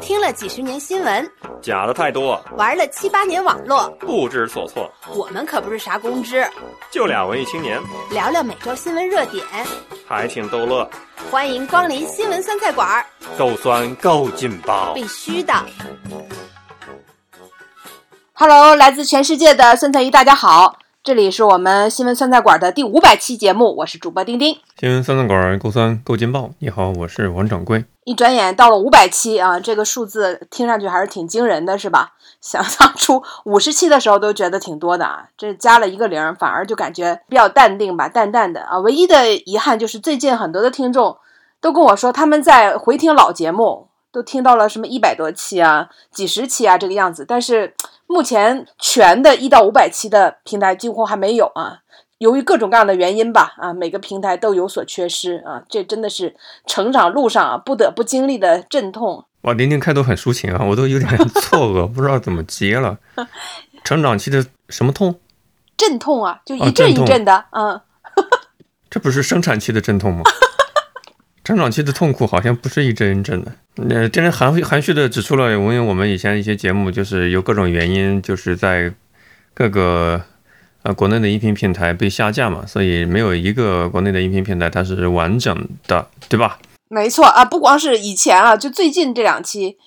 [0.00, 1.30] 听了几十年新闻，
[1.62, 4.90] 假的太多，玩了七八年网络，不知所措。
[5.14, 6.46] 我们可不是啥公知，
[6.90, 9.44] 就俩文艺青年，聊聊每周新闻热点，
[10.06, 10.88] 还挺逗乐。
[11.30, 13.06] 欢迎光临新闻酸菜馆儿，
[13.38, 15.54] 够酸够劲爆，必须的。
[18.32, 24.56] Hello，来自全世界的酸菜鱼，大家好，这里是我们新闻酸菜馆的第五百期节目，我是主播丁丁。
[24.80, 27.84] 新闻酸菜馆够酸够劲爆，你好，我是王掌柜。
[28.04, 32.14] 一转眼到了五百期啊，这个数字听上去还是挺惊人的，是吧？
[32.40, 38.78] 想当初五十期的时候都觉得挺多的啊，这加了一个零，反而就感觉比较淡定吧，淡淡的啊。
[38.78, 41.18] 唯一的遗憾就是最近很多的听众
[41.60, 47.74] 都跟我说，他们在回听老节目，都听到了什么一百多期啊、几十期啊这个样子，但是
[48.14, 51.80] 目前全的一到五百期的平台几乎还没有啊。
[52.18, 59.24] 由于各种各样的原因吧，啊，每个平台都有所缺失啊，这真的是成长路上啊不得不经历的阵痛。
[59.40, 61.10] 哇，玲玲开头很抒情啊，我都有点
[61.42, 62.96] 错愕，不知道怎么接了。
[63.82, 65.18] 成长期的什么痛？
[65.76, 67.80] 阵痛啊，就一阵一阵的，啊嗯。
[68.88, 70.22] 这不是生产期的阵痛吗？
[71.42, 73.50] 成长期的痛苦好像不是一阵一阵的。
[73.76, 78.92] 呃，真的含含蓄的指出了，因为我们以前一些节目就是有各种原因，就是在
[79.52, 80.22] 各个。
[80.84, 86.58] 啊，国内的音频平台被下架嘛，所以没有一个国内的音频平台它是完整的，对吧？
[86.90, 89.78] 没错啊，不光是以前啊，就最近这两期，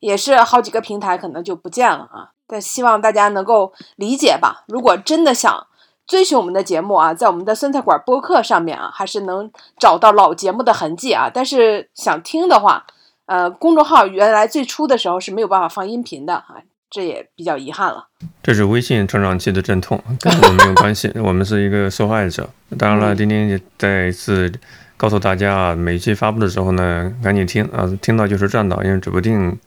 [0.00, 2.30] 也是好几个平台可能就不见了啊。
[2.46, 4.64] 但希望大家能够理解吧。
[4.68, 5.66] 如果真的想
[6.06, 11.30] 追寻我们的节目啊，在我们的酸菜馆播客上面啊，还是能找到老节目的痕迹啊。
[11.30, 12.86] 但是想听的话，
[13.26, 16.62] 呃，公众号原来最初的时候是没有办法放音频的啊。
[16.88, 18.06] 这也比较遗憾了。
[18.44, 21.10] 这是微信成长期的阵痛，跟 我们没有关系。
[21.16, 22.48] 我们是一个受害者。
[22.78, 24.50] 当然了，丁丁也再一次
[24.96, 29.58] 告诉大家啊，每一期发布的时候呢，赶紧听啊，听到就是赚到，因为指不定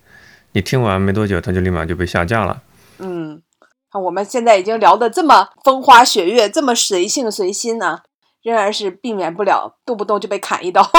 [0.53, 2.61] 你听完没多久，它就立马就被下架了。
[2.99, 3.41] 嗯，
[4.01, 7.99] 我们现在已经聊得这么风花雪月，这么随性随心呢，
[8.41, 10.89] 仍然是避免不了动不动就被砍一刀、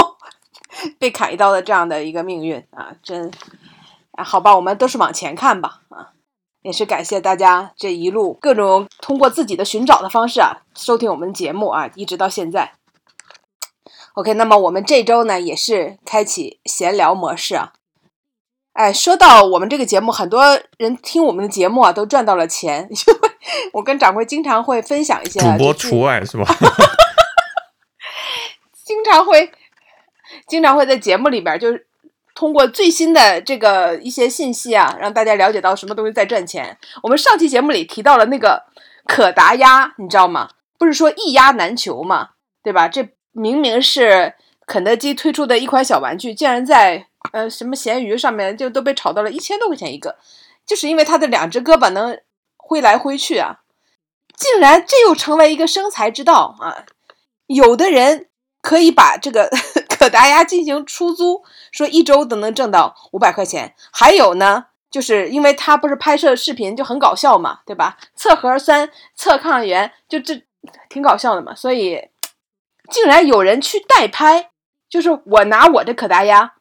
[0.99, 2.93] 被砍一刀的这样的一个命运啊！
[3.03, 3.31] 真。
[4.13, 6.11] 啊，好吧，我们都是往前看吧，啊，
[6.63, 12.73] 也是感谢大家这一路各种通过自己的寻找的方式啊，收听我们节目啊，一直到现在。
[14.15, 17.71] OK，那么我们这周呢也是开启闲聊模式啊。
[18.73, 22.89] 哎，说到我们这个节目，很多人听我们的节目啊，都赚到了钱，
[23.71, 26.45] 我跟掌柜经常会分享一些，主播除外是吧？
[28.83, 29.49] 经常会，
[30.51, 31.87] 经常会在节目里边就是。
[32.33, 36.77] 通过最新的这个一些信息啊，让大家了解到什么东西在赚钱。
[37.03, 38.63] 我们上期节目里提到了那个
[39.05, 40.49] 可达鸭，你知道吗？
[40.79, 42.29] 不是说一鸭难求嘛，
[42.63, 42.87] 对吧？
[42.87, 44.33] 这明明是
[44.65, 50.15] 肯德基推出的一款小玩具，竟然在呃什么闲鱼上面就都被炒到了一千多块钱一个，
[50.65, 52.17] 就是因为它的两只胳膊能
[52.55, 53.59] 挥来挥去啊，
[54.37, 56.85] 竟然这又成为一个生财之道啊！
[57.47, 58.29] 有的人
[58.61, 59.49] 可以把这个。
[60.01, 63.75] 可达鸭进行出租，说一周都能挣到五百块钱。
[63.91, 67.99] 还有呢，就是因为他不是拍摄视频就很搞笑嘛，对吧？
[68.15, 70.41] 测核酸、测抗原，就这
[70.89, 71.53] 挺搞笑的嘛。
[71.53, 72.09] 所以，
[72.89, 74.49] 竟然有人去代拍，
[74.89, 76.53] 就是我拿我的可达鸭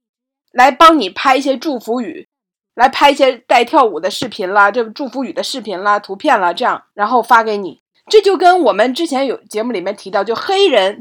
[0.52, 2.28] 来帮你拍一些祝福语，
[2.74, 7.80] 来拍一些带跳舞的视频啦，这祝福语的视频啦、图片啦，这样然后发给你。
[8.06, 11.00] 这就跟我们之前有节目里面提到，就黑人。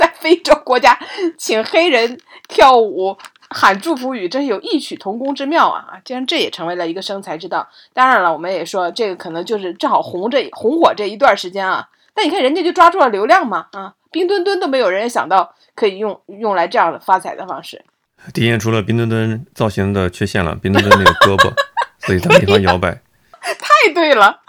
[0.00, 0.98] 在 非洲国家
[1.36, 2.18] 请黑人
[2.48, 3.18] 跳舞
[3.50, 5.84] 喊祝福语，真是有异曲同工之妙啊！
[5.90, 7.68] 啊，竟然这也成为了一个生财之道。
[7.92, 11.88] 当然了，我们也说这个可能就是正好红这红火这一段时间啊。
[12.14, 17.84] 但你看人家就抓住了流量嘛，啊，冰墩墩都没有人想到可以用用来这样的发财的方式，
[18.32, 20.54] 体现出了冰墩墩造型的缺陷了。
[20.54, 21.52] 冰墩墩那个胳膊，
[21.98, 23.02] 所以它没法摇摆。
[23.42, 24.40] 太对了，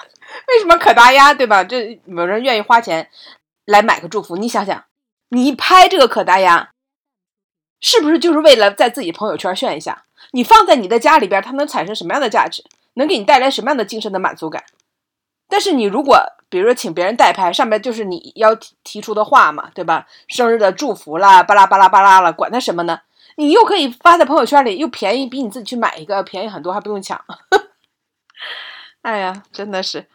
[0.47, 1.63] 为什么可达鸭对吧？
[1.63, 3.09] 这有人愿意花钱
[3.65, 4.83] 来买个祝福，你想想。
[5.33, 6.71] 你拍这个可达鸭，
[7.79, 10.05] 是不是就是为了在自己朋友圈炫一下？
[10.31, 12.63] 你放在你的家里边，它能产生什么样的价值？
[12.95, 14.63] 能给你带来什么样的精神的满足感？
[15.47, 20.05] 但是你如果比如说请别人代拍，上面就是你要提出的话嘛，对吧？
[20.27, 23.01] 生日的祝福啦，巴拉巴拉巴拉了，管它什么呢？
[23.35, 27.23] 你又可以发在朋友圈里，又便宜，比你自己去买一个便宜很多，还不用抢。
[29.01, 30.07] 哎呀，真的是，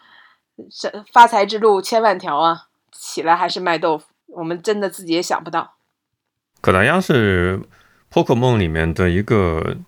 [0.70, 2.66] 这发财之路千万条啊！
[2.92, 4.04] 起来还是卖豆腐。
[4.36, 5.76] 我们真的自己也想不到，
[6.60, 7.58] 可达鸭是
[8.12, 9.78] Pokemon 里面的一个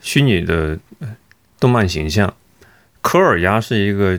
[0.00, 0.76] 虚拟的
[1.60, 2.34] 动漫形象，
[3.00, 4.18] 科尔鸭是一个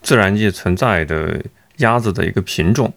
[0.00, 1.42] 自然界存在的
[1.76, 2.94] 鸭子的一个品种。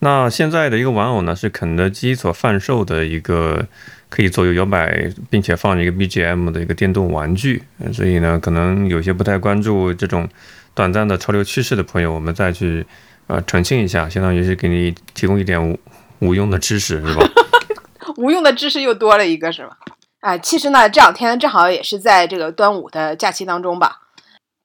[0.00, 3.64] 那现在的一个玩偶呢，是肯德基所贩售的一个
[4.08, 7.62] 可以左右摇摆，并且放一个 BGM 的一个电动玩具。
[7.92, 10.28] 所以呢，可能有些不太关注这种
[10.74, 12.84] 短暂的潮流趋势的朋友，我们再去
[13.26, 15.78] 呃澄清一下，相当于是给你提供一点无
[16.20, 17.24] 无用的知识，是吧？
[18.16, 19.78] 无用的知识又多了一个，是吧？
[20.20, 24.02] 哎，其实呢，这两天正好也是在这个端午的假期当中吧。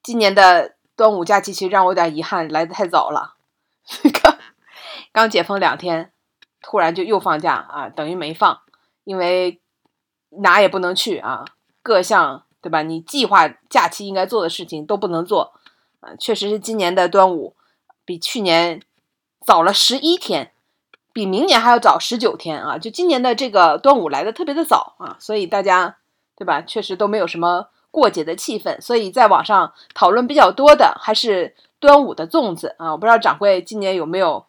[0.04, 3.36] 今年的端午假期其实让我有点遗憾，来的太早了。
[4.21, 4.38] 刚
[5.12, 6.12] 刚解封两天，
[6.62, 8.59] 突然就又放假啊，等于没放，
[9.04, 9.59] 因为
[10.42, 11.44] 哪也不能去啊，
[11.81, 12.83] 各项对吧？
[12.83, 15.54] 你计划假期应该做的事情都不能做
[16.01, 16.13] 啊。
[16.19, 17.56] 确实是今年的端午
[18.07, 18.81] 比去年
[19.45, 20.54] 早了十一天。
[21.13, 22.77] 比明年还要早十九天啊！
[22.77, 25.98] 就今年的这个端午来的特别的早啊，所以大家
[26.36, 26.62] 对吧？
[26.62, 32.92] 确实都没有什么过节的气氛，所以在网上讨论比较多的还是端午的粽子啊！
[32.92, 34.45] 我不知道掌柜今年有没有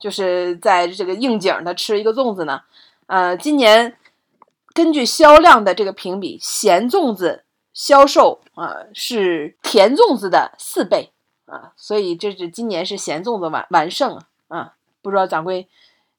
[0.00, 2.62] 就是在这个应景的吃一个粽子呢？
[3.06, 3.96] 呃，今年
[4.74, 11.12] 根据销量的这个评比，咸粽子销售啊是甜粽子的四倍
[11.48, 14.74] 啊，所以这是今年是咸粽子完完胜啊！
[15.02, 15.66] 不知道掌柜。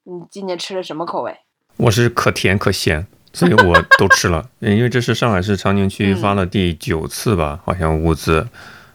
[0.04, 1.36] 你今年吃了什么口味？
[1.76, 4.48] 我是可甜可咸，所以我 都吃了。
[4.58, 8.48] 因为这是上海市长宁区发了第九次吧，好像物资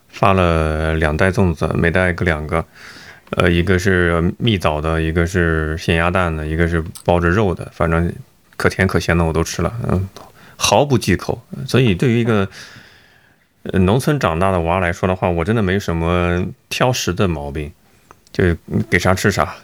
[0.10, 2.66] 发了两袋粽子，每袋各两个。
[3.32, 7.68] 呃，一个是蜜枣的，一个是咸鸭蛋的，一个是包着肉的。
[7.74, 8.14] 反正
[8.56, 10.08] 可甜可咸的我都吃了，嗯，
[10.56, 11.42] 毫不忌口。
[11.68, 12.48] 所以对于一个
[13.74, 17.72] 农村长大的娃来说的话，我真的没什么挑食的毛病，
[18.32, 18.56] 就
[18.90, 19.56] 给啥吃啥。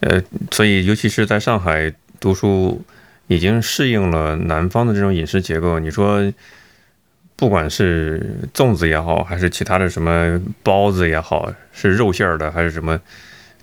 [0.00, 2.82] 呃，所以尤其是在上海读书，
[3.26, 5.78] 已经适应了南方的这种饮食结构。
[5.78, 6.32] 你说，
[7.36, 12.98] 不管是粽子也好，还是其他的什么包子也好，是肉馅儿的还是什么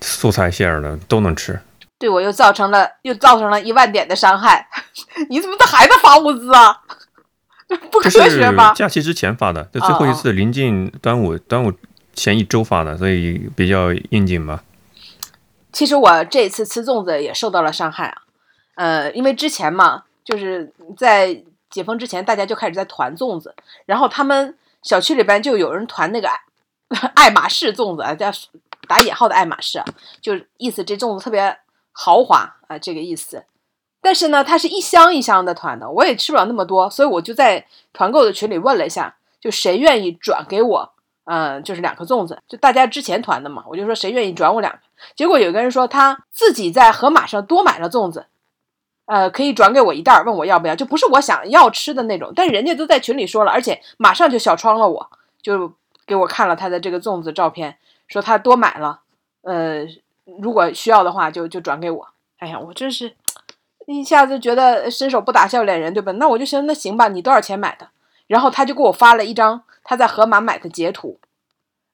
[0.01, 1.59] 素菜馅儿的，都能吃。
[1.97, 4.67] 对我又造成了又造成了一万点的伤害。
[5.29, 6.77] 你怎么这还在发物资啊？
[7.91, 8.73] 不科学吧？
[8.73, 11.73] 假期之前发的，就最后一次临近端午，端午
[12.13, 14.63] 前一周发的，所以比较应景吧。
[15.71, 18.21] 其实我这次吃粽子也受到了伤害啊，
[18.75, 23.53] 呃，因为之前嘛，就是在解封之前，大家就开始在团粽子，
[23.85, 26.29] 然后他们小区里边就有人团那个
[27.15, 28.31] 爱马仕粽子啊，叫
[28.87, 29.83] 打引号的爱马仕，
[30.21, 31.57] 就意思这粽子特别
[31.91, 33.43] 豪华啊，这个意思。
[34.05, 40.91] 但是呢，它是一箱一箱的团的，我也吃不了那么多，所以我就在团购的群里问了一下，就谁愿意转给我。
[41.23, 44.77] 嗯，就是两颗粽子，就大家之前团的嘛，我就说谁愿意转我两。
[45.15, 48.27] 结果有个人说他自己在盒马上多买了粽子，
[49.07, 52.31] 呃，可以转给我一袋，问我要不要，就不是我想要吃的那种。
[52.35, 55.09] 但人家都在群里说了，而且马上就小窗了，我
[55.41, 55.73] 就
[56.05, 58.99] 给我看了他的这个粽子照片，说他多买了，
[59.41, 59.83] 呃，
[60.39, 62.07] 如果需要的话就就转给我。
[62.37, 63.15] 哎呀，我真是
[63.87, 66.11] 一下子觉得伸手不打笑脸人，对吧？
[66.13, 67.89] 那我就寻思，那行吧，你多少钱买的？
[68.27, 69.63] 然后他就给我发了一张。
[69.87, 71.19] 他在盒马买的截图，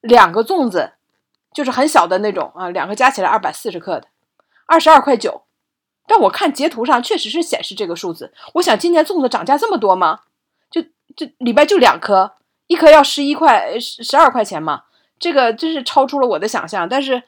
[0.00, 0.92] 两个粽子，
[1.52, 4.06] 就是很小的那种啊，两个加起来二百四十克的，
[4.64, 5.42] 二十二块九。
[6.06, 8.32] 但我看截图上确实是显示这个数字。
[8.54, 10.20] 我想今年粽子涨价这么多吗？
[10.70, 10.80] 就
[11.14, 12.32] 就里边就两颗，
[12.66, 14.84] 一颗要十一块十十二块钱嘛，
[15.18, 16.88] 这个真是超出了我的想象。
[16.88, 17.22] 但是，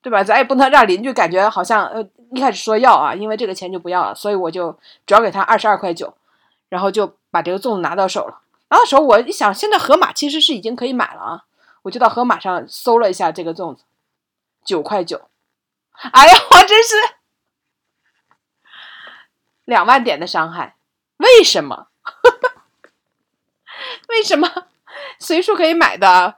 [0.00, 0.22] 对吧？
[0.22, 6.14] 咱也不能让邻居感觉好像呃一开始说要啊，因为这个钱就不要了，所以我就转给他二十二块九，
[6.68, 8.40] 然后就把这个粽子拿到手了。
[8.70, 11.44] 拿到手我一想，现在盒马其实是已经可以买了啊，
[11.82, 13.84] 我就到盒马上搜了一下这个粽子，
[14.64, 15.28] 九块九，
[16.12, 16.94] 哎呀，我真是
[19.64, 20.76] 两万点的伤害，
[21.16, 21.88] 为什么？
[24.08, 24.66] 为什么
[25.18, 26.36] 随处可以买的，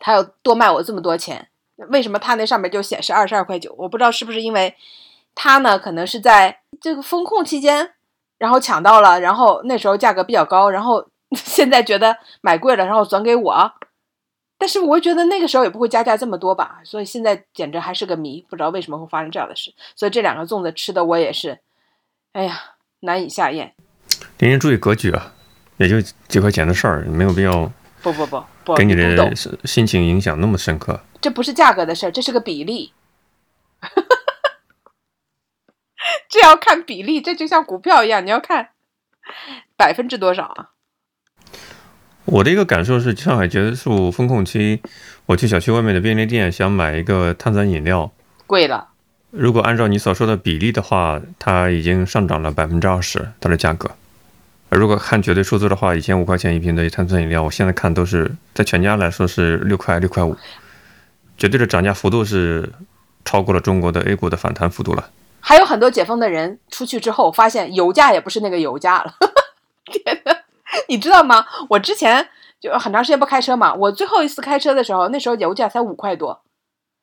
[0.00, 1.50] 他要多卖我这么多钱？
[1.90, 3.74] 为什么它那上面就显示二十二块九？
[3.78, 4.74] 我不知道是不是因为
[5.34, 7.92] 它呢，可能是在这个风控期间，
[8.38, 11.08] 然后抢到了，然后那时候价格比较高，然后。
[11.36, 13.72] 现在觉得买贵了，然后转给我，
[14.56, 19.70] 但是我觉得那个时候也不会加价这么多吧，所以现在简直还是个谜，不知道为什么会发生这样的事。
[19.94, 21.58] 所以这两个粽子吃的我也是，
[22.32, 22.58] 哎呀，
[23.00, 23.74] 难以下咽。
[24.38, 25.34] 您您注意格局啊，
[25.76, 27.70] 也就几块钱的事儿，没有必要。
[28.00, 29.30] 不不不不，给你的
[29.66, 30.98] 心情影响那么深刻。
[31.20, 32.92] 这不是价格的事儿，这是个比例。
[36.28, 38.70] 这要看比例，这就像股票一样，你要看
[39.76, 40.70] 百分之多少啊。
[42.24, 44.82] 我的一个感受是，上海结束封控期，
[45.26, 48.12] 我去小区外面的便利店想买一个碳酸饮料，
[48.46, 48.88] 贵了。
[49.30, 53.90] 如果按照你所说的比例的话，它已经上涨了百分之二十，它的价格。
[54.70, 60.36] 如果看绝对数字的话，以前五块钱一瓶的碳酸饮料，我现在看都是在全家来说是六块六块五，
[61.38, 62.72] 绝对的涨价幅度是
[63.24, 65.10] 超过了中国的 A 股的反弹幅度了。
[65.40, 69.14] 还有很多解封的人出去之后，发现油价也不是那个油价了。
[69.86, 70.36] 天呐，
[70.88, 71.46] 你知道吗？
[71.70, 72.28] 我之前
[72.60, 76.42] 就很长时间不开车嘛，我最后一次开车的时候，那时候油价才五块多，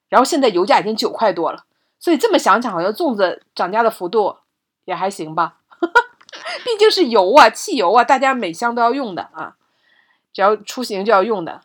[0.09, 1.63] 然后现在油价已经九块多了。
[1.97, 4.35] 所以这么想想，好像粽子涨价的幅度
[4.83, 5.55] 也还行吧。
[6.65, 9.55] 毕竟是油啊，汽油啊，大家每箱都要用的啊，
[10.33, 11.61] 只要出行就要用的，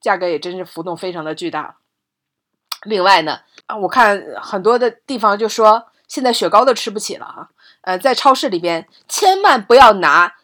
[0.00, 1.76] 价格也真是浮动非常的巨大。
[2.84, 7.48] 另外呢，啊，我看很多的地方就说现在雪糕都吃不起了啊，
[7.82, 10.34] 呃，在超市里边千万不要拿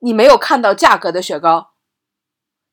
[0.00, 1.72] 你没有看到价格的雪糕，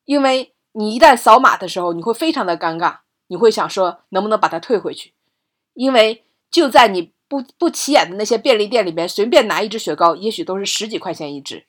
[0.04, 2.98] 因为你一旦扫码的时候，你会非常的尴尬，
[3.28, 5.14] 你会想说能不能把它退回去，
[5.74, 7.12] 因为就在你。
[7.30, 11.64] 不不起眼的那些便利店里边，随便拿一支雪糕，也许都是十几块钱一支，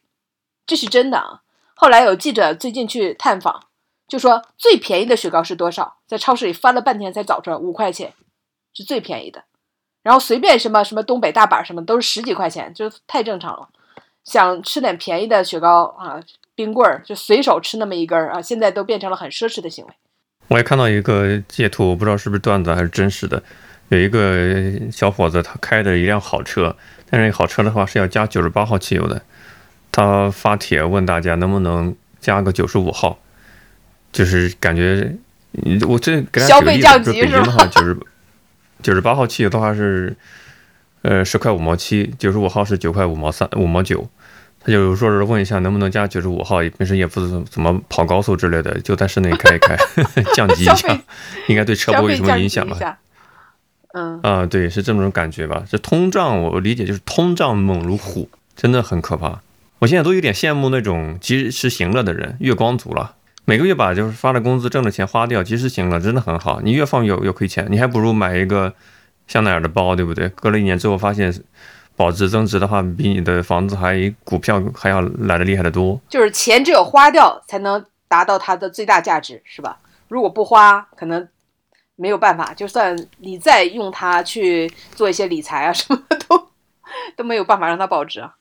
[0.66, 1.44] 这是真的啊。
[1.76, 3.68] 后来有记者最近去探访，
[4.12, 5.96] 就说最便宜的雪糕是多少？
[6.06, 8.12] 在超市里翻了半天才找出来，五块钱
[8.74, 9.46] 是最便宜的。
[10.03, 13.70] 然后随便什么什么东北大板什么都是十几块钱，就太正常了。
[14.25, 16.20] 想吃点便宜的雪糕啊，
[16.53, 19.94] 冰棍儿就随手吃那么一根儿啊，现在都变成了很奢侈的行为。
[20.50, 23.41] 我也看到一个截图，我不知道是不是段子还是真实的。
[23.88, 26.75] 有一个小伙子，他开的一辆好车，
[27.10, 29.22] 但是好车的话是要加九十八号汽油的。
[29.89, 33.18] 他发帖问大家能不能加个九十五号，
[34.12, 35.15] 就是感觉，
[35.88, 37.98] 我这给他举个例子，说北京的话，九十
[38.82, 40.15] 九十八号汽油的话是，
[41.01, 44.10] 呃，十块五毛七，九十五号是九块五毛三五毛九。
[44.63, 49.75] 他就说是问一下能不能加九十五号，平时也不是怎么跑高速之类的，就在室内开一开，
[50.36, 51.00] 降级一下，
[51.50, 52.77] 应该对车不会有什么影响吧。
[53.94, 55.63] 嗯啊，对，是这么种感觉吧？
[55.68, 59.41] 这通胀，我理解就是通胀猛如虎，真的很可怕。
[59.80, 63.15] 我现在都有点羡慕那种及时行乐的人，月光族了。
[63.46, 66.62] 每个月把就是发的工资挣的钱花掉，及时行乐真的很好。
[66.62, 68.74] 你越放越越亏钱，你还不如买一个
[69.28, 70.30] 香奈儿的包，对不对？
[70.30, 71.34] 隔了一年之后发现
[71.96, 76.00] 保值增值的话，比你的房子还股票还要来的厉害的多。
[76.10, 79.80] 就是钱只有花掉才能达到它的最大价值，是吧？
[80.08, 81.28] 如果不花，可能。
[81.98, 86.48] 没有办法，就算你再用它去做一些理财啊，什么都
[87.16, 88.34] 都没有办法让它保值啊。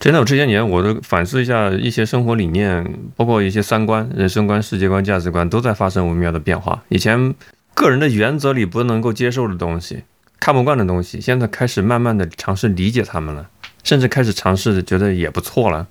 [0.00, 6.82] 真的，我这些年我都反思一下一些生活理念，包括一些三观、人生观、世界观、价值观，都在发生微妙的变化。
[6.88, 7.34] 以前
[7.74, 10.04] 个人的原则里不能够接受的东西、
[10.38, 13.48] 看不惯的东西，现在开始慢慢的尝试理解他们了，
[13.82, 15.86] 甚至开始尝试觉得也不错了，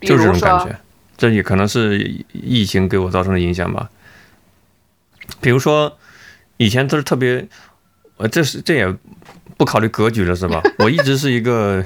[0.00, 0.78] 就是这种感觉。
[1.16, 3.90] 这也可能是疫情给我造成的影响吧。
[5.40, 5.96] 比如说。
[6.62, 7.48] 以前都是特别，
[8.18, 8.94] 呃，这是这也
[9.56, 10.60] 不考虑格局了，是吧？
[10.80, 11.82] 我一直是一个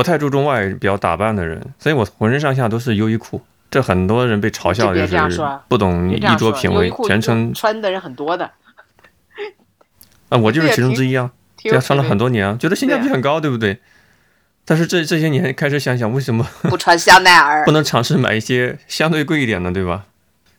[0.00, 3.42] 不太注重外表打扮的人，所以我浑身上下都是优衣库。
[3.70, 8.50] 这很多人被嘲笑就是不懂衣着品味，全称穿的人很多的。
[10.30, 11.30] 啊，我就是其中之一啊，
[11.62, 13.78] 这样穿了很多年啊，觉得性价比很高，对不对？
[14.64, 17.64] 但是这这些年开始想想，为什么不穿香奈儿？
[17.68, 20.06] 不能尝试买一些相对贵一点的，对吧？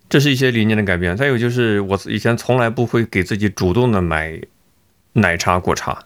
[0.08, 4.40] 这是一些理念的改变，再有就是我以前从来不会给自己主动的买
[5.14, 6.04] 奶茶、果茶，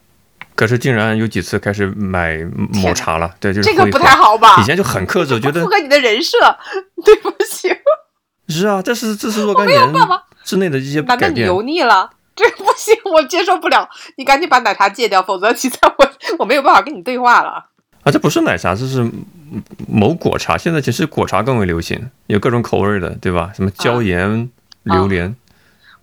[0.55, 2.37] 可是竟然有几次开始买
[2.73, 3.29] 抹茶了。
[3.39, 4.55] 对，就是这个不太好吧？
[4.61, 6.37] 以前就很克制，觉得符合你的人设，
[7.03, 7.69] 对不起。
[8.47, 9.93] 是啊，这是这是若干年
[10.43, 11.19] 之内的一些改变。
[11.19, 12.09] 难道你油腻了？
[12.35, 13.89] 这不行，我接受不了。
[14.17, 17.65] 你赶紧把奶茶戒掉，否则你在我我没有办法跟你对话了。
[18.03, 19.09] 啊，这不是奶茶，这是
[19.87, 20.57] 某果茶。
[20.57, 23.51] 现在其实果茶更为流行，有各种口味的，对吧？
[23.55, 24.49] 什么椒盐
[24.83, 25.35] 榴莲。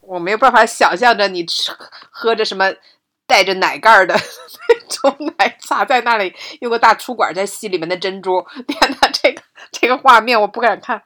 [0.00, 1.70] 我没有办法想象着你吃
[2.10, 2.72] 喝着什么
[3.32, 4.14] 带着奶盖的
[4.68, 8.44] 那种奶茶，在那里用个大粗管在吸里面的珍珠。
[8.66, 11.00] 天哪，这个这个画面我不敢看。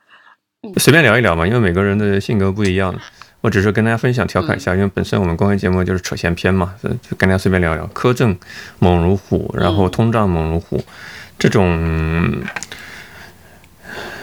[0.77, 2.93] 随便聊一聊嘛，因为每个人的性格不一样。
[3.43, 7.87] 我只是跟大家分享调侃一下，因为本身我们公开节目就是扯闲篇嘛，就跟大家随便聊聊。
[7.95, 8.37] 苛政
[8.81, 10.83] 猛如虎，然后通胀猛如虎，
[11.39, 12.43] 这种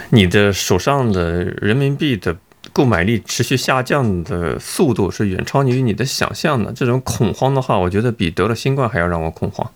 [0.09, 2.35] 你的手上的人民币的
[2.73, 6.73] 购买力持续下降的速度是远超于你的想象的。
[6.73, 9.71] 这种恐慌的话，我觉得比得了新冠还要让我恐慌。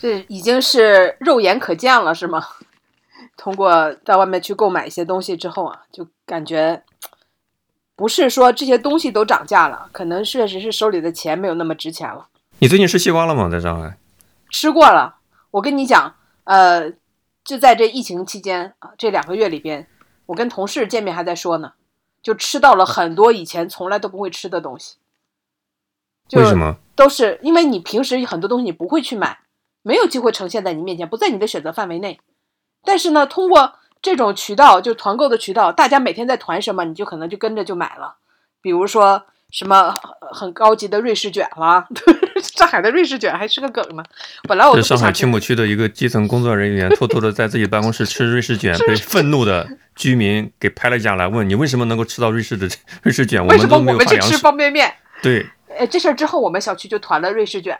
[0.00, 2.42] 这已经是肉眼可见了，是吗？
[3.36, 6.82] 通过到外面去购买一些东西之后啊，就感觉。
[7.96, 12.26] 不是说这些东西都涨价了，可能确实是手里的钱没有那么值钱了。
[12.58, 13.48] 你最近吃西瓜了吗？
[13.48, 13.96] 在上海
[14.50, 15.14] 吃过了。
[15.52, 16.12] 我跟你讲，
[16.42, 16.90] 呃，
[17.44, 19.86] 就在这疫情期间啊，这两个月里边，
[20.26, 21.74] 我跟同事见面还在说呢，
[22.24, 24.96] 就吃到了很多以前从来都不会吃的东西。
[26.26, 26.74] 就为什么？
[26.96, 29.38] 都是因为你平时很多东西你不会去买，
[29.82, 32.18] 没有机会呈现在你面前，不在你的选择范围内。
[32.82, 33.74] 但是呢，通过。
[34.02, 38.16] 这种渠道就团购的渠道，大家每天在团什么，你就可能就跟着就买了。
[38.60, 39.98] 比如说什么
[40.30, 41.88] 很高级的瑞士卷啦，
[42.56, 44.04] 上海的瑞士卷还是个梗呢。
[44.42, 52.68] 本来我是上海青浦区的一个基层工作人员，偷偷的在自己办公室吃瑞士卷， 被愤怒的居民给拍了下来，问你为什么能够吃到瑞士的
[53.02, 53.44] 瑞士卷？
[53.46, 54.36] 为什么我们去吃。
[54.38, 54.94] 方便面？
[55.22, 55.46] 对，
[55.78, 57.78] 呃，这事儿之后，我们小区就团了瑞士卷。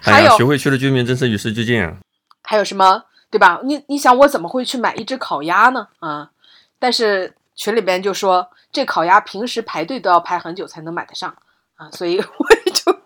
[0.00, 1.96] 还有学会区的居民真是与时俱进啊！
[2.42, 3.60] 还有什么，对吧？
[3.64, 5.88] 你你想，我怎么会去买一只烤鸭呢？
[6.00, 6.30] 啊！
[6.78, 11.34] 但是群里边就说，这烤鸭平时排队都要排很久才能买得上
[11.76, 12.96] 啊，所以 我也就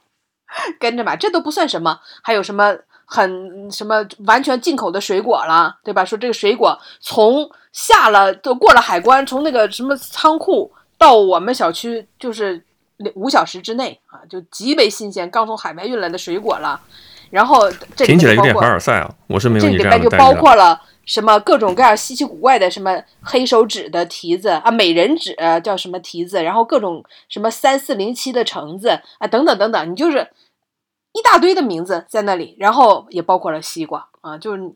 [0.78, 2.00] 跟着买，这都不算什么。
[2.22, 6.04] 还有什么很什么完全进口的水果了，对吧？
[6.04, 12.64] 说这个水果从下了都过了海关，从那个什么仓库到我们小区就是
[13.14, 16.80] 五小时之内啊，就极为新鲜，刚从海外运来的水果了。
[17.30, 19.14] 然后这里听起来有点凡尔赛啊！
[19.26, 20.32] 我是没有这里边就包。
[20.32, 25.34] 括了什么各种各样稀奇古怪的什么黑手指的提子啊，美人指、
[25.64, 30.30] 叫什么提子，然后各种什么三四零七的橙子啊，等等等等，你就是
[31.12, 34.72] 一大堆的名字在那里，然后也包括了西瓜啊，就是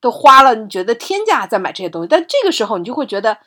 [0.00, 3.38] 都花了你觉得天价在买这些东西，但这个时候你就会觉得，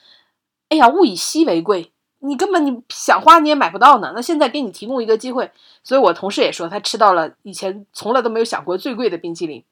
[0.68, 1.92] 哎呀，物以稀为贵。
[2.20, 5.52] 你根本你想花你也买不到呢，那现在给你提供一个机会，
[5.84, 9.64] 所以我同事也说他吃到了以前从来都没有想过最贵的冰淇淋，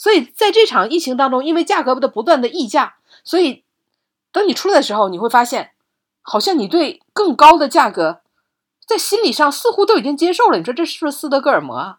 [0.00, 3.64] 所以在这场疫情当中，因为价格的不断的溢价，所以
[4.32, 5.72] 等你出来的时候，你会发现，
[6.22, 8.22] 好像你对更高的价格，
[8.86, 10.56] 在心理上似乎都已经接受了。
[10.56, 11.98] 你说这是不是斯德哥尔摩啊？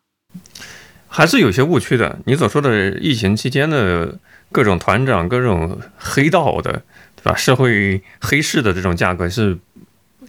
[1.08, 2.17] 还是有些误区的。
[2.25, 4.17] 你所说的疫情期间的
[4.51, 6.81] 各种团长、各种黑道的，
[7.15, 7.36] 对吧？
[7.36, 9.60] 社会黑市的这种价格是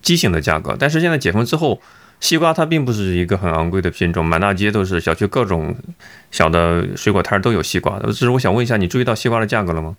[0.02, 1.80] 畸形的价格，但是现在解封之后，
[2.22, 5.74] 西瓜它并不是一个很昂贵的品种，满大街都是，小区各种
[6.30, 8.06] 小的水果摊儿都有西瓜的。
[8.12, 9.96] 只是我想问一下，你注意到西瓜的价格了吗？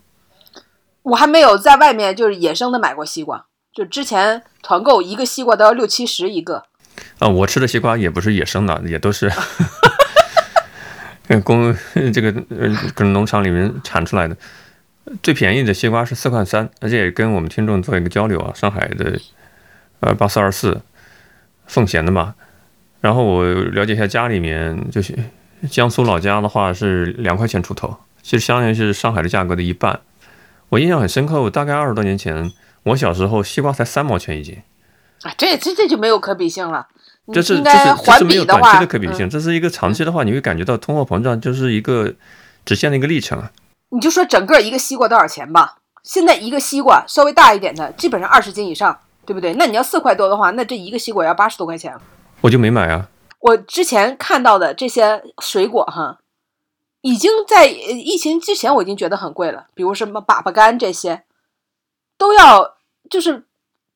[1.01, 6.63] 我还没有在外面就是野生的买过西瓜，就之前团购一个西瓜都要六七十一个，
[7.20, 9.30] 啊，我吃的西瓜也不是野生的，也都是
[11.27, 11.75] 呃公
[12.13, 14.38] 这个呃可能农场里面产出来的。
[15.22, 19.19] 最便宜的西瓜是四块三，而且也跟我们听众做一个交流啊，上海的
[20.00, 20.82] 呃八四二四
[21.67, 22.36] 奉贤的嘛。
[23.02, 25.17] 然后我了解一下家里面，就是
[25.69, 29.99] 江苏老家的话是两块钱出头，其实相当于是上海的价格的一半。
[30.69, 32.52] 我印象很深刻，我大概二十多年前，
[32.84, 34.62] 我小时候西瓜才三毛钱一斤。
[35.23, 36.88] 啊，这这这就没有可比性了。
[37.32, 42.13] 这是应这是这是没有短期的可比性，嗯这是一个长期的话，你会感觉到通货膨胀就是一个
[42.65, 43.52] 直线的一个历程啊。
[43.89, 45.78] 你就说整个一个西瓜多少钱吧。
[46.04, 49.54] 现在一个西瓜稍微大一点的，基本上二十斤以上，对不对？
[49.54, 51.96] 那你要四块多的话，那这一个西瓜要八十多块钱。
[52.42, 53.10] 我就没买啊，
[53.40, 56.20] 我之前看到的这些水果哈，
[57.02, 61.24] 已经在呃疫情之前我已经觉得很贵了，比如什么粑粑干这些，
[62.18, 62.76] 都要
[63.10, 63.46] 就是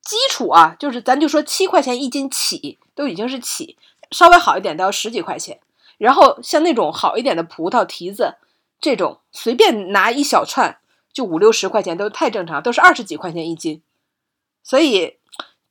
[0.01, 3.77] 基础啊，就是咱就说七块钱一斤起，都已经是起，
[4.11, 5.59] 稍微好一点都要十几块钱。
[5.97, 8.35] 然后像那种好一点的葡萄、提子
[8.79, 10.79] 这种，随便拿一小串
[11.11, 13.81] 就五六十块钱，都太正常，都是二十几块钱一斤。
[14.63, 15.16] 所以，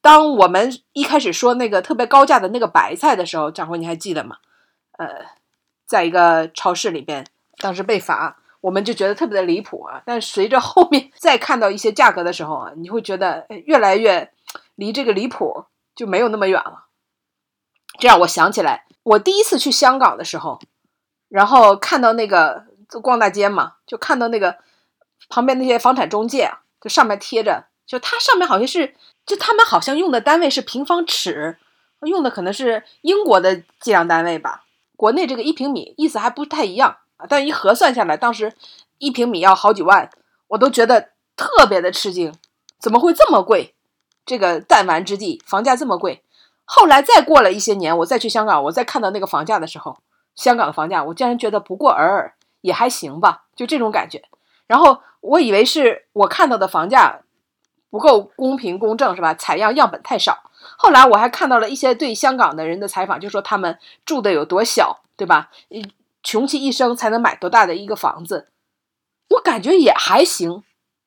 [0.07, 4.37] 当我们一开始说那个特别高价的那个白菜的时候，掌柜你还记得吗？
[4.99, 5.09] 呃，
[5.85, 7.27] 在一个超市里边，
[7.59, 10.01] 当时被罚，我们就觉得特别的离谱啊。
[10.07, 14.31] 但随着后面再看到一些价格的时候啊，你会觉得越来越
[14.77, 15.65] 离这个离谱
[15.97, 16.85] 就没有那么远了。
[17.99, 20.61] 这让我想起来，我第一次去香港的时候，
[21.29, 24.59] 然后看到那个就逛大街嘛，就看到那个
[25.29, 28.95] 旁边那些房产中介，就上面贴着，就它上面好像是，
[29.27, 31.59] 就他们好像用的单位是平方尺，
[32.03, 34.63] 用的可能是英国的计量单位吧。
[34.97, 38.55] 国内这个一平米意思还不太一样，但一核算下来，当时
[38.99, 40.09] 一平米要好几万，
[40.49, 42.33] 我都觉得特别的吃惊，
[42.81, 43.75] 怎么会这么贵？
[44.25, 46.23] 这个弹丸之地，房价这么贵。
[46.65, 49.99] 后来再过了一些年，我再去香港，我再看到那个房价的时候，
[50.35, 54.25] 香港的房价，我竟然觉得不过尔尔，也还行吧，就这种感觉。
[54.67, 57.21] 然后我以为是我看到的房价
[57.97, 59.35] 不够公平公正，是吧？
[59.35, 60.51] 采样样本太少。
[60.77, 65.51] 后来我还看到了一些对香港的人的采访，就说他们住的有多小，对吧？
[66.23, 68.49] 穷其一生才能买多大的一个房子，
[69.31, 70.63] 我感觉也还行。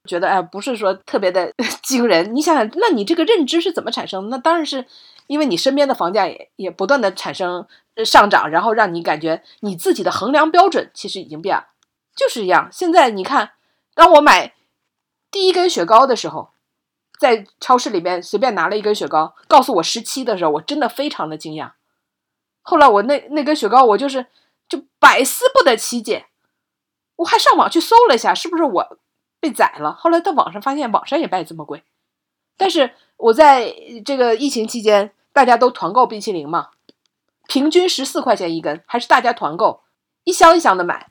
[0.08, 2.34] 觉得哎，不是说特别的 惊人。
[2.34, 4.38] 你想想，那你这个认知是怎么产生的？
[4.38, 4.88] 那当然是
[5.28, 7.67] 因为你身边的房价也也不断的产生
[8.04, 11.67] 上涨，然后让你感觉你自己的衡量标准其实已经变了，
[12.15, 12.69] 就是一样。
[12.71, 13.52] 现在你看，
[13.93, 14.56] 当我买
[15.30, 16.49] 第一根雪糕的时候，
[17.19, 21.73] 在超市里面随便拿了一根雪糕，告诉我十七的时候，我真的非常的惊讶。
[22.62, 24.27] 后来我那那根雪糕，我就是
[24.69, 26.27] 就百思不得其解，
[27.17, 28.97] 我还上网去搜了一下，是不是我
[29.41, 29.93] 被宰了？
[29.93, 31.84] 后来在网上发现网上也卖这么贵，
[32.55, 36.69] 但是我在这个疫情期间，大家都团购冰淇淋嘛，
[37.47, 39.82] 平均十四块钱一根，还是大家团购，
[40.23, 41.10] 一箱一箱的买。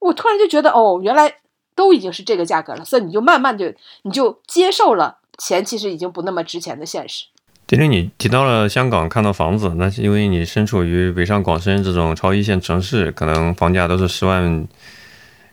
[0.00, 1.38] 我突然就觉得，哦，原来
[1.74, 7.26] 都已经是这个价格了，所以你就慢慢就你就接受了钱其实已经不那么值钱的现实。
[7.66, 14.68] 今天你提到了香港看到房子，那是因为你身处于北上广深这种超一线城市，可能房价都是十万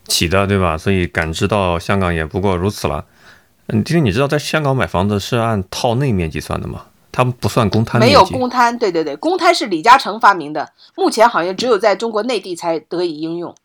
[0.05, 0.77] 起的，对吧？
[0.77, 3.05] 所以感知到香港也不过如此了。
[3.67, 6.87] 嗯，丁丁你知道，在香港买房子是按套内面积算的吗？
[7.13, 8.13] 他们不算公摊面没。
[8.13, 13.55] 有公摊，对对对，公摊是李嘉诚发明的，目前好像只有在中国内地才得以应用。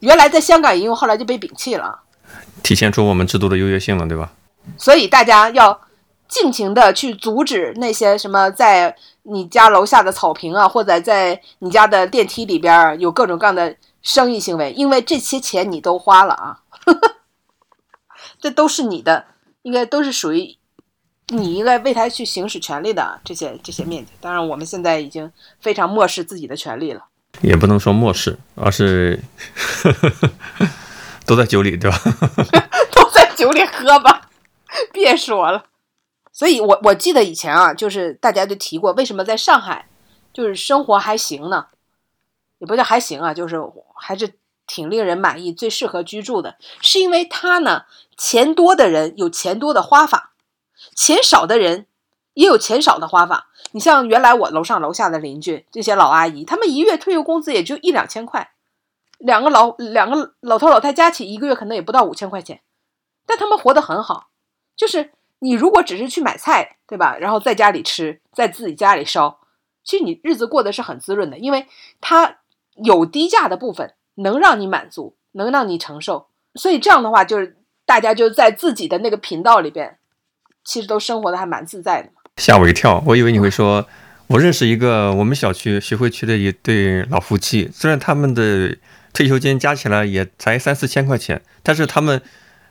[0.00, 2.00] 原来在香港应用，后来就被摒弃了。
[2.62, 4.32] 体现出我们制度的优越性了，对吧？
[4.76, 5.80] 所以大家要
[6.28, 16.60] 尽情的去阻止那些什么在你家楼下的草坪啊，或者在你家的电梯里边儿有各种各样的生意行为，因为这些钱你都花了啊，
[18.40, 19.26] 这都是你的，
[19.62, 20.56] 应该都是属于
[21.28, 24.12] 你应该为他去行使权利的这些这些面积。
[24.20, 25.30] 当然，我们现在已经
[25.60, 27.04] 非常漠视自己的权利了。
[27.42, 29.20] 也不能说漠视，而是
[31.26, 31.98] 都在酒里，对吧？
[32.94, 34.28] 都在酒里喝吧，
[34.92, 35.66] 别说了。
[36.32, 39.88] 所以我我记得以前啊，就是大家就提过，为什么在上海
[40.32, 41.66] 就是生活还行呢？
[42.58, 43.60] 也不叫还行啊，就是
[43.94, 44.34] 还是
[44.66, 47.84] 挺令人满意，最适合居住的，是因为他呢，
[48.16, 50.32] 钱多的人有钱多的花法，
[50.94, 51.86] 钱少的人
[52.34, 53.48] 也有钱少的花法。
[53.72, 58.52] 你像原来我楼上楼下的邻居这些老阿姨，他们一月退休工资也就一两千块，
[59.18, 62.60] 两个老两个老头老太加起一个月可能也不到五千块钱，
[63.26, 64.28] 但他们活得很好。
[64.76, 67.16] 就是你如果只是去买菜，对吧？
[67.18, 69.40] 然后在家里吃，在自己家里烧，
[69.84, 71.66] 其实你日子过得是很滋润的，因为
[72.00, 72.38] 它
[72.74, 76.28] 有低价的部分能让你满足，能让你承受。
[76.54, 79.98] 所以这样的话，就是大家就在自己的那个频道里边，
[80.64, 82.10] 其实都生活的还蛮自在的。
[82.36, 83.88] 吓我一跳，我以为你会说，
[84.26, 88.76] 我认识一个我们小区徐汇区的一对老夫妻，虽然他们的
[89.14, 92.20] 退休金加起来也才三四千块钱，但是他们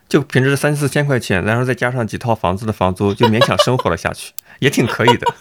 [0.08, 5.34] 就凭着三四千块钱，然后再加上几套房子的房租，就勉强生活了下去，也挺可以的。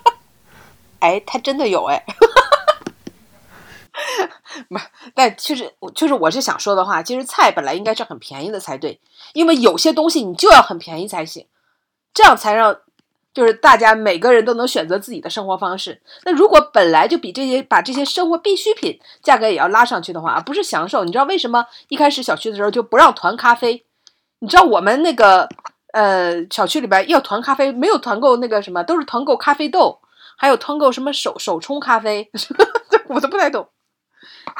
[1.00, 2.04] 哎，他真的有哎，
[4.68, 4.78] 不，
[5.14, 9.00] 但其实我就是我是想说的话，其实菜本来应该是很便宜的才对，
[9.32, 11.46] 因为有些东西你就要很便宜才行，
[12.12, 12.76] 这样才让
[13.32, 16.00] 就是大家每个人都能选择自己的生活方式。
[16.24, 23.84] 那如果本来就比这些把这些生活必需品价格也要拉上去的话，不是享受，你知道为什么一开始小区的时候就不让团咖啡？
[24.40, 25.48] 你知道我们那个
[25.92, 30.00] 呃小区里边要团咖啡，没有团购那个什么，都是团购咖啡豆，
[30.36, 32.30] 还有团购什么手手冲咖啡，
[32.90, 33.68] 这我都不太懂。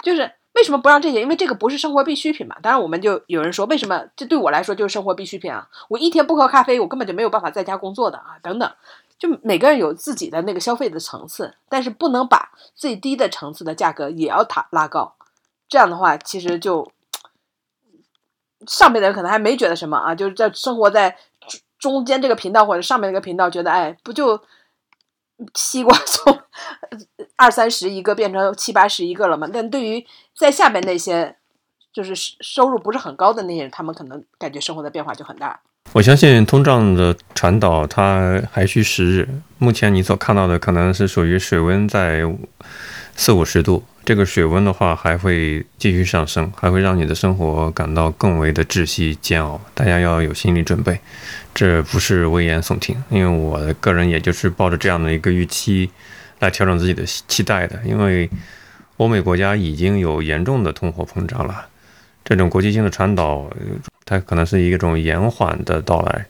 [0.03, 0.31] 就是
[0.61, 1.23] 为什么不让这些？
[1.23, 2.55] 因为这个不是生活必需品嘛。
[2.61, 5.67] 当然，我们就有人说，为什么这对我来说就是生活必需品啊？
[5.89, 8.71] 我一天不喝咖啡，我根本就没有办法在家工作的啊，等等。
[9.19, 15.15] 就每个人有自己的那个消费的层次，但是不能把最低的层次的价格也要塔拉高。
[15.67, 16.93] 这样的话，其实就
[18.67, 21.17] 上面的人可能还没觉得什么啊，就是在生活在
[21.79, 24.43] 中间这个频道或者上面那个频道，觉得哎，不就
[25.55, 26.39] 西瓜从
[27.41, 29.49] 二三十一个变成七八十一个了嘛？
[29.51, 30.05] 但对于
[30.37, 31.35] 在下面那些
[31.91, 35.59] 就是收入不是很高的那些人，他们可能感觉生活的变化就很大。
[35.95, 39.27] 我相信通胀的传导它还需时日。
[39.57, 42.23] 目前你所看到的可能是属于水温在
[43.17, 49.59] 四五十度，这个水温的话还会继续上升，还会让你的生活感到更为的窒息煎熬。
[49.75, 51.01] 大家要有心理准备，
[51.55, 55.91] 这不是危言耸听，因为我个人也就是抱着这样的一个预期
[56.41, 57.81] 来调整自己的期待的。
[57.87, 58.29] 因为
[58.97, 61.69] 欧美国家已经有严重的通货膨胀了，
[62.25, 63.49] 这种国际性的传导。
[64.05, 66.27] 它可能是一种延缓的到来，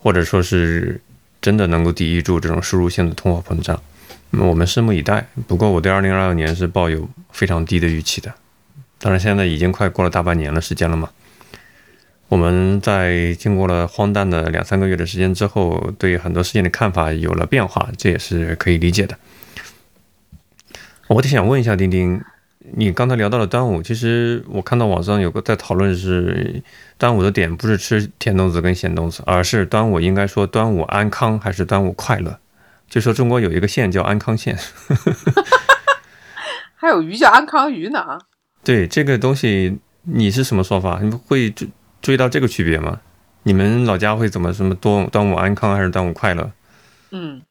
[0.00, 0.98] 或者说是
[1.38, 3.78] 真的能够抵御住这种输入性的通货膨胀。
[4.30, 5.26] 那我们拭目以待。
[5.46, 8.32] 不过我对二零二二年是抱有非常低的预期的。
[8.98, 11.10] 当然，现在已经快过了大半年的时间了嘛。
[12.28, 19.18] 我们在经过了荒诞的两三个月的时间之后，对很多事情的看法有了变化，这也是可以理解的。
[21.08, 22.22] 我挺想问一下丁丁。
[22.74, 26.62] 你刚才聊到了端午，其实我看到网上有个在讨论是
[26.98, 32.38] 端午的点不是吃甜粽子跟咸粽子，而是端午应该说端午安康还是端午快乐？
[32.86, 34.58] 就说中国有一个县叫安康县，
[36.76, 38.18] 还有鱼叫安康鱼呢。
[38.62, 41.00] 对这个东西，你是什么说法？
[41.02, 41.50] 你会
[42.08, 43.02] 注注意到这个区别吗？
[43.42, 46.50] 你们老家会怎么什么端端午安康还是端午快乐？
[47.10, 47.42] 嗯，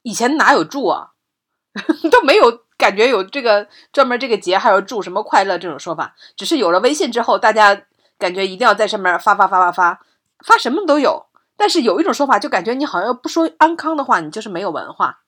[0.00, 1.10] 以前哪有祝啊，
[2.10, 2.62] 都没有。
[2.78, 7.82] 感觉有这个专门这个节还有祝什么快乐这种说法，只是有了微信之后，大家
[8.18, 10.00] 感觉一定要在上面发发发发发
[10.46, 11.26] 发什么都有。
[11.58, 15.18] 但是有一种说法，就感觉你好像不说安康的话，你就是没有文化。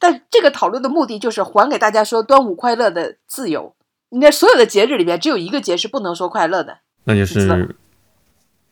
[0.00, 3.76] 但这个讨论的目的就是还给大家说端午快乐的自由。
[4.08, 7.76] 你看，所有的节日里边，只有一个节是不能说快乐的，那就是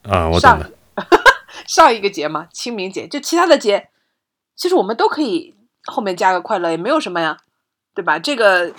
[0.02, 0.70] 啊，我懂上了。
[1.66, 3.06] 上一个节嘛，清明节。
[3.06, 3.90] 就其他的节，
[4.56, 7.38] 其实我们都可以后面加个快乐，也没有什么呀，
[7.94, 8.18] 对吧？
[8.18, 8.72] 这个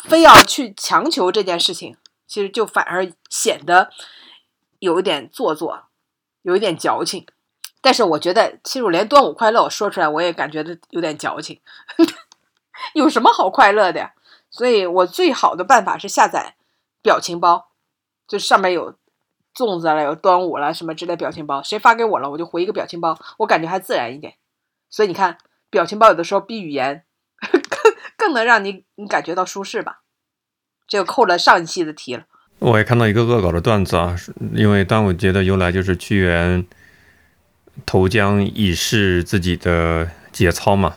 [0.00, 3.90] 非要去强求这件事情，其实就反而显得
[4.78, 5.84] 有一点做作，
[6.42, 7.26] 有一点矫情。
[7.80, 11.60] 但是我觉得，其实我连端午快乐我说出来，我也感觉到有点矫情。
[12.94, 14.12] 有什么好快乐的呀？
[14.50, 16.56] 所以我最好的办法是下载
[17.02, 17.70] 表情包，
[18.28, 18.94] 就上面有
[19.54, 24.34] 粽子了，有端午了什么之类表情包，谁发给我了，我就回一个表情包，我感觉还自然一点。
[24.88, 25.38] 所以你看，
[25.70, 27.04] 表情包有的时候比语言
[27.40, 30.00] 更更能让你你感觉到舒适吧。
[30.86, 32.24] 这个扣了上一期的题了。
[32.58, 34.16] 我也看到一个恶搞的段子啊，
[34.52, 36.64] 因为端午节的由来就是屈原
[37.84, 40.94] 投江以示自己的节操嘛。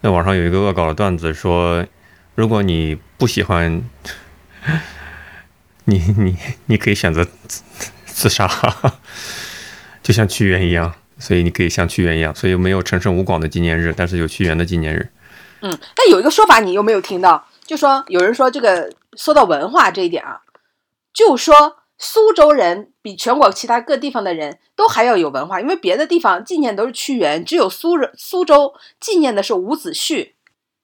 [0.00, 1.84] 那网上有一个恶搞的段子说，
[2.34, 3.82] 如果你不喜欢，
[5.86, 7.62] 你你你可以选择自
[8.04, 8.48] 自杀，
[10.02, 15.10] 就像屈原一样，所以你可以像屈原一样，所以没有陈胜吴广的纪念日，但是有屈原的纪念日。
[15.62, 17.46] 嗯，但有一个说法你有没有听到？
[17.64, 20.42] 就说有人说这个说到文化这一点啊，
[21.12, 30.32] 就说苏州人比全国其他各地方的人都还要有文化，因为别的地方纪念都是屈原，只有苏人苏州纪念的是伍子胥。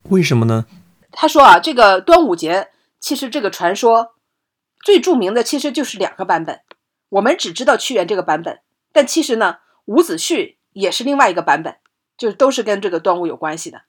[0.08, 0.66] 为什么呢？
[1.12, 4.14] 他说啊，这个端午节其实这个传说
[4.82, 6.60] 最著名的其实就是两个版本，
[7.08, 8.60] 我们只知道屈原这个版本，
[8.92, 11.76] 但其实呢，伍子胥也是另外一个版本，
[12.18, 13.82] 就是都是跟这个端午有关系的。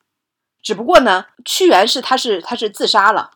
[0.62, 3.32] 只不过呢，屈原是他是他是自杀了，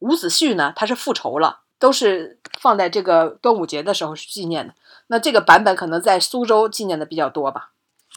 [0.00, 4.74] 伍子胥呢他是复仇了，都是放在这个端午节的时候去纪念的。
[5.06, 7.70] 那这个版本可能在苏州纪念的比较多吧。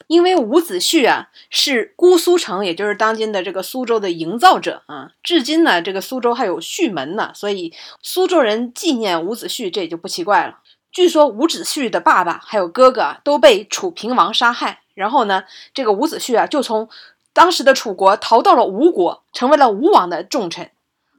[0.07, 10.59] 因为伍子胥啊是姑苏城，也就是当今的这个苏州的营造者啊，至今呢这个苏州还有胥门呢，所以苏州人纪念伍子胥这也就不奇怪了。
[10.91, 16.89] 据说伍子胥的爸爸还有哥哥都被楚平王杀害，然后呢这个伍子胥啊就从
[17.33, 20.69] 当时的楚国逃到了吴国，成为了吴王的重臣。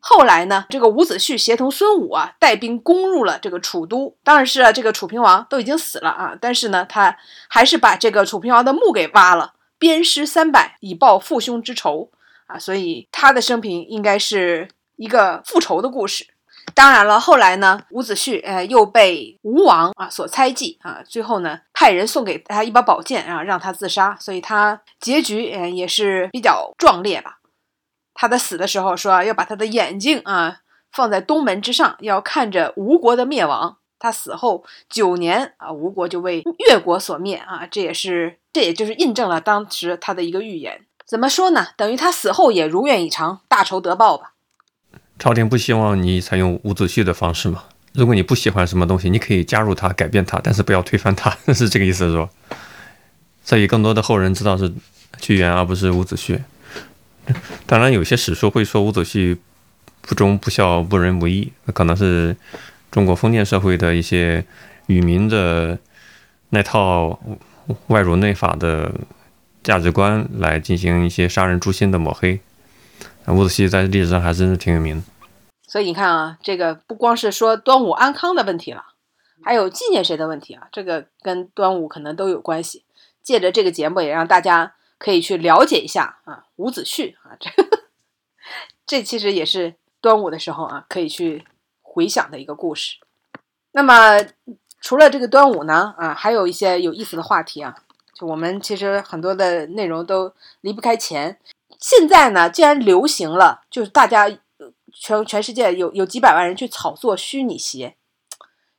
[0.05, 4.17] 后来呢，这个伍子胥协同孙武啊，带兵攻入了这个楚都。
[4.25, 7.17] 当然是啊，这个楚平王都已经死了啊，但是呢，他
[7.49, 12.11] 还是把这个楚平王的墓给挖了，鞭尸三百，以报父兄之仇
[12.49, 12.59] 啊。
[12.59, 16.27] 所以他的生平应该是一个复仇的故事。
[16.75, 24.17] 当然了，后来呢，伍子胥呃又被吴王啊所猜忌啊，最后呢派人送给他一把宝剑啊，让他自杀。
[24.19, 27.39] 所以他结局呃也是比较壮烈吧。
[28.15, 30.59] 他在死的时候说要把他的眼睛啊
[30.93, 33.77] 放在东门之上，要看着吴国的灭亡。
[33.99, 40.81] 他死后九年啊，吴国就为越国所灭啊，这也是这也就是印证了当时他的一个预言。
[41.07, 41.69] 怎么说呢？
[41.77, 44.33] 等于他死后也如愿以偿，大仇得报吧。
[45.19, 47.65] 朝廷不希望你采用伍子胥的方式嘛？
[47.93, 52.29] 如果你不喜欢什么东西，你可以加入他、改变他，但是不要推翻他， 是这个意思是吧？
[53.45, 54.73] 所以更多的后人知道是
[55.21, 56.41] 屈原而不是伍子胥。
[57.67, 59.39] 当然，有些史书会说伍子胥
[60.01, 62.37] 不忠不孝不仁不义，那可能是
[62.91, 64.45] 中国封建社会的一些
[64.87, 65.79] 愚民的
[66.51, 67.21] 那套
[67.87, 68.93] 外儒内法的
[69.63, 72.41] 价值观来进行一些杀人诛心的抹黑。
[73.29, 75.03] 伍子胥在历史上还真是挺有名的。
[75.69, 78.83] 所以你看啊，这个不光是说端午安康的问题了，
[79.45, 82.85] 还有纪念谁的问题啊，这个跟端午可能都有关系。
[83.23, 87.51] 借着这个节目，也让大家可以去了解一下啊，伍子胥啊，这
[88.87, 91.45] 这其实也是端午的时候啊，可以去
[91.81, 92.99] 回想的一个故事。
[93.73, 94.25] 那么
[94.81, 97.75] 除了这个端午呢，啊，还有一些有意思的话题啊，
[98.15, 101.41] 就我们其实很多的内容都离不开钱。
[101.81, 104.31] 现在呢，既然流行了，就是大家
[104.93, 107.97] 全全世界有有几百万人去炒作虚拟鞋，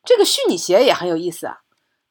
[0.05, 1.62] 这个虚拟鞋也很有意思啊。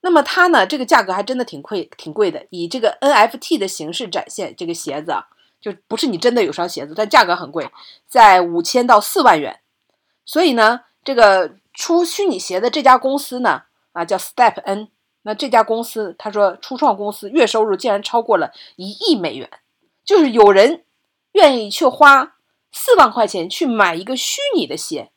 [0.05, 2.45] 那么它呢，这个价格还真的挺贵，挺贵的。
[2.51, 5.27] 以这个 NFT 的形式展现这个鞋子啊，
[5.61, 7.71] 就不是你真的有双鞋子，但价格很贵，
[8.09, 9.61] 在五千到四万元。
[10.25, 13.63] 所以呢，这个出虚拟鞋的这家公司呢，
[13.93, 14.89] 啊叫 Step N，
[15.23, 19.49] 那这家公司他说初创公司月收入竟然超过了一亿美元，
[20.05, 20.83] 就是有人
[21.35, 22.35] 愿意去花
[22.73, 25.13] 四万块钱去买一个虚拟的鞋，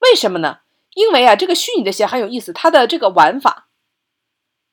[0.00, 0.58] 为什么呢？
[0.92, 3.68] 因为啊，这个虚拟的鞋很有意思，它的这个玩法。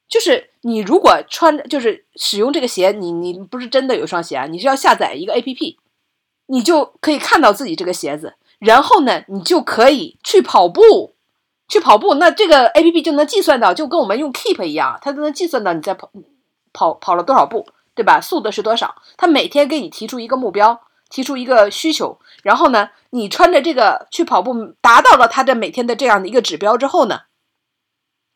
[0.10, 5.78] 就是你如果穿，就是使用这个鞋，你你不是真的有一双鞋啊，你是要下载一个 A P P，
[6.46, 11.15] 你就可以看到自己这个鞋子，然后呢，你就可以去跑步，
[11.67, 16.10] 去跑步，那这个 A P P 就能计算到，就跟我们用 Keep 一样，它都能计算到你在跑
[16.72, 18.22] 跑跑了多少步，对吧？
[18.22, 19.02] 速度是多少？
[19.17, 27.24] 它每天给你提出一个目标，提出一个需求，然后呢，你穿着这个去跑步，达到了它的每天的这样的一个指标之后呢，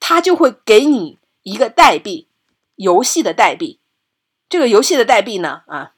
[0.02, 2.28] 它就会给你一个代币，
[2.76, 3.80] 游戏的代币。
[4.50, 5.94] 这个游戏的代币呢，啊，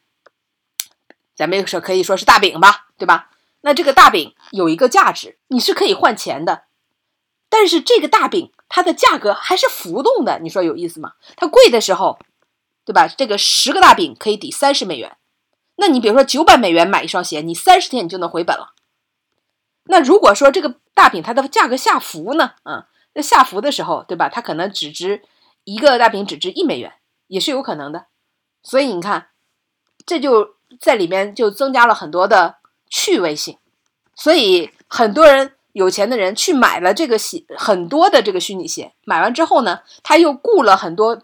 [1.35, 3.31] 咱们说可以说是大饼吧，对吧？
[3.61, 6.65] 那这个大饼有一个价值，你是可以换钱的。
[7.49, 11.13] 但是这个大饼它的价格还是浮动的，你说有意思吗？
[11.35, 12.19] 它贵的时候，
[12.83, 13.07] 对吧？
[13.07, 15.17] 这个十个大饼可以抵三十美元。
[15.75, 18.73] 那你比如说九百美元买一双鞋，你三十天你就能回本了。
[19.85, 22.53] 那如果说这个大饼它的价格下浮呢？
[22.63, 24.29] 啊，那下浮的时候，对吧？
[24.29, 25.23] 它可能只值
[25.63, 26.93] 一个大饼只值一美元，
[27.27, 28.07] 也是有可能的。
[28.61, 29.27] 所以你看，
[30.05, 32.57] 这就在里面就增加了很多的
[32.89, 33.57] 趣味性。
[34.15, 35.53] 所以很多人。
[35.73, 41.23] 有钱的人去买了这个鞋，很多的这个虚拟鞋，买完之后呢，他又雇了很多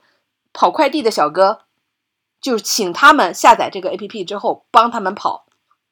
[0.54, 1.60] 跑快递的小哥，
[2.42, 5.46] 就请他们下载这个 APP 之后帮他们跑，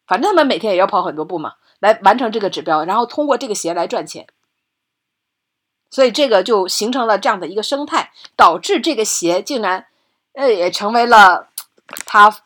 [0.07, 4.25] 反正他们每天也要跑很多步嘛，来完成这个指标，然后通过这个鞋来赚钱。
[5.97, 9.87] 所以这个就形成了这样的一个生态，导致这个鞋竟然
[10.33, 11.49] 呃也成为了
[12.05, 12.37] 它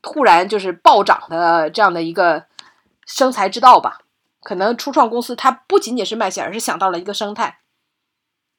[0.00, 2.46] 突然就是暴涨的这样的一个
[3.04, 4.00] 生财之道吧。
[4.40, 7.58] 可能初创公司它不仅仅是卖鞋，而是想到了一个生态。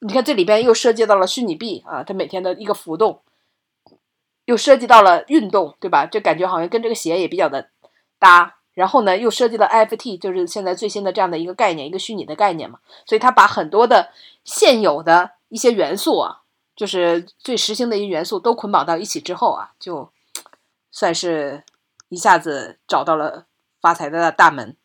[0.02, 3.24] 你看这里边又涉及到了虚拟币啊，它每天的一个浮动，
[4.46, 6.06] 又涉及到了运动，对吧？
[6.06, 7.72] 就感觉好像跟这个鞋也比较的
[8.20, 8.59] 搭。
[8.74, 12.80] 然后呢，又涉及到 I F T，就是现在最新的这样的一个概念，一个虚拟的概念嘛。
[13.06, 14.10] 所以它把很多的
[14.46, 16.42] 现有的一些元素啊，
[16.76, 20.10] 就是最实行的一些元素都捆绑到一起之后啊，就
[20.92, 21.64] 算是
[22.08, 23.46] 一下子找到了
[23.82, 24.76] 发财的大门。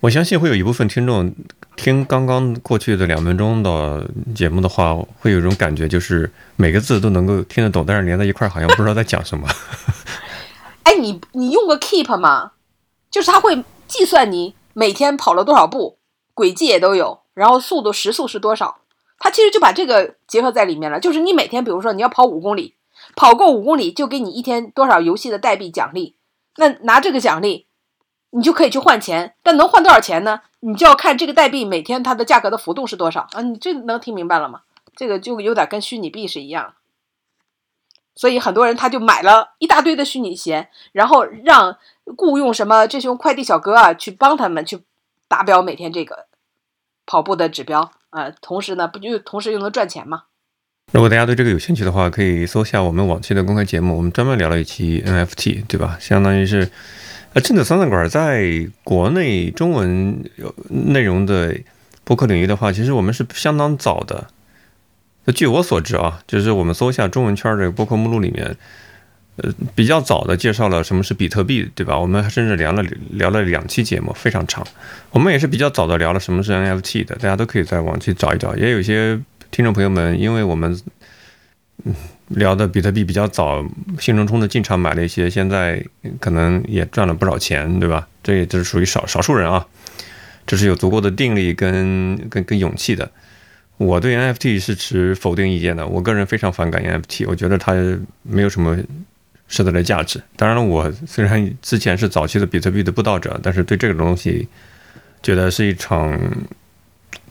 [0.00, 1.32] 我相信会有一部分听众
[1.76, 9.46] 听刚刚过去的两分钟的节目的话，会有一种感觉，就是每个字都能够听得懂，但是连在一块儿好像不知道在讲什么。
[10.84, 12.52] 哎，你你用过 Keep 吗？
[13.10, 15.98] 就是它会计算你每天跑了多少步，
[16.34, 18.78] 轨迹也都有，然后速度时速是多少，
[19.18, 20.98] 它其实就把这个结合在里面了。
[21.00, 22.74] 就是你每天，比如说你要跑五公里，
[23.14, 26.16] 跑够五公里就给你一天多少游戏的代币奖励，
[26.56, 27.66] 那拿这个奖励。
[28.34, 30.40] 你就可以去换钱，但能换多少钱呢？
[30.60, 33.42] 你就要看这个代币每天它的价格的浮动是多少啊！
[33.42, 34.62] 你这能听明白了吗？
[34.96, 36.72] 这个就有点跟虚拟币是一样，
[38.14, 41.76] 所以很多人他就买了一大堆的虚拟鞋，然后让
[42.16, 44.82] 雇佣什么这些快递小哥啊去帮他们去
[45.28, 46.26] 达标每天这个
[47.06, 50.24] 跑步的指标啊，同时呢不就同时又能赚钱吗？
[50.92, 55.96] 如果大家对这个有兴趣的话，可以搜下我们往期的公开节目，我们专门聊了一期 NFT，对吧？
[56.00, 56.70] 相当于是。
[57.34, 61.58] 呃，正的三餐馆在国内中文有内容的
[62.04, 64.28] 播客领域的话，其实我们是相当早的。
[65.24, 68.56] 那据我所知啊，就是我们搜一下中文圈这个播客目录里面，
[69.36, 71.98] 呃，比较早的介绍了什么是比特币，对吧？
[71.98, 74.66] 我们甚至聊了聊了两期节目，非常长。
[75.10, 78.56] 我们也是比较早的聊了什么是 NFT 的，大家都可以再往去找一找。
[78.56, 80.80] 也有一些听众朋友们，因为我们，
[81.84, 81.94] 嗯。
[82.28, 83.62] 聊的比特币比较早，
[83.98, 85.84] 兴冲冲的进场买了一些，现在
[86.18, 88.08] 可能也赚了不少钱，对吧？
[88.22, 89.66] 这也就是属于少少数人啊，
[90.46, 93.10] 这是有足够的定力跟跟跟勇气的。
[93.84, 97.72] 我对 NFT 是持否定意见的，我个人非常反感 NFT，我觉得它
[98.22, 98.76] 没有什么
[99.48, 100.22] 实在的价值。
[100.36, 104.48] 当然了，我虽然之前是早期的比特币的布道者，但是对这个东西
[105.22, 106.18] 觉得是一场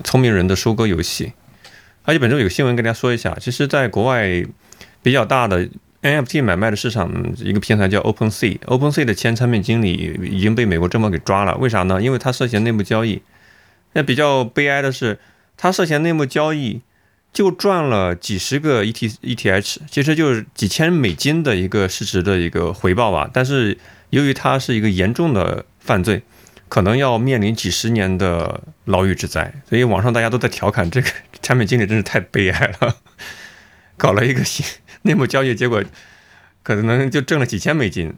[0.04, 1.34] 聪明人的收割游戏。
[2.04, 4.44] 而且本周有个新闻跟大家说一下，其实在国外。
[5.04, 5.68] 比较大的
[6.04, 11.58] NFT 买卖的市场，一个平台叫 OpenSea，OpenSea 的前产品经理已经被美国政府给抓了。
[11.58, 12.00] 为啥呢？
[12.00, 13.20] 因为他涉嫌内幕交易。
[13.94, 15.18] 那比较悲哀的是，
[15.62, 16.82] 他涉嫌内幕交易，
[17.32, 23.30] 就赚了几十个 ET ETH，其实就是几千美金的一个市值的一个回报吧。
[23.32, 23.78] 但是
[24.10, 26.24] 由于他是一个严重的犯罪，
[26.67, 29.54] 可能要面临几十年的牢狱之灾。
[29.69, 31.08] 所以网上大家都在调侃这个
[31.43, 32.95] 产品经理真是太悲哀了，
[33.97, 34.65] 搞了一个新。
[35.04, 35.84] 内幕交易结果
[36.63, 38.12] 可能就挣了几千美金，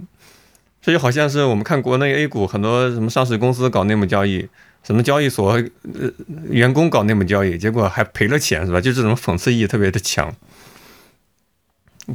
[0.81, 4.47] 这就好像是我们看国内 A 股很多什么上市公司搞内幕交易，
[4.83, 6.11] 什么交易所呃
[6.49, 8.79] 员工搞内幕交易，结果还赔了钱，是吧？
[8.79, 10.35] 就这种讽刺意义特别的强。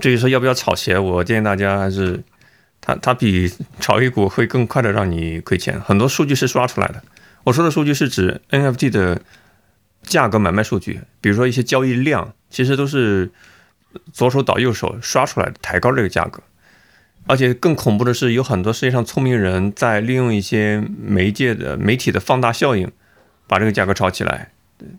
[0.01, 2.23] 至于说要不要炒鞋，我建议大家还是，
[2.81, 5.81] 它它比炒 A 股会更快的让你亏钱。
[5.81, 7.03] 很多数据是刷出来的，
[7.45, 9.21] 我说的数据是指 NFT 的
[10.03, 13.31] 价格买卖数据，比如说一些交易量，其实都是。
[14.13, 16.43] 左手倒右手刷出来的，抬高这个价格，
[17.29, 22.91] 而且更恐怖的是，有很多世界上聪明人在利用一些媒介的媒体的放大效应，
[23.47, 24.51] 把这个价格炒起来。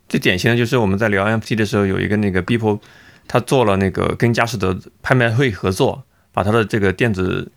[0.07, 2.79] 最典型的就是我们在聊 NFT 的时候，有一个那个 Beeple，
[3.27, 7.51] 他做了那个跟佳士得拍卖会合作，把他的这个电子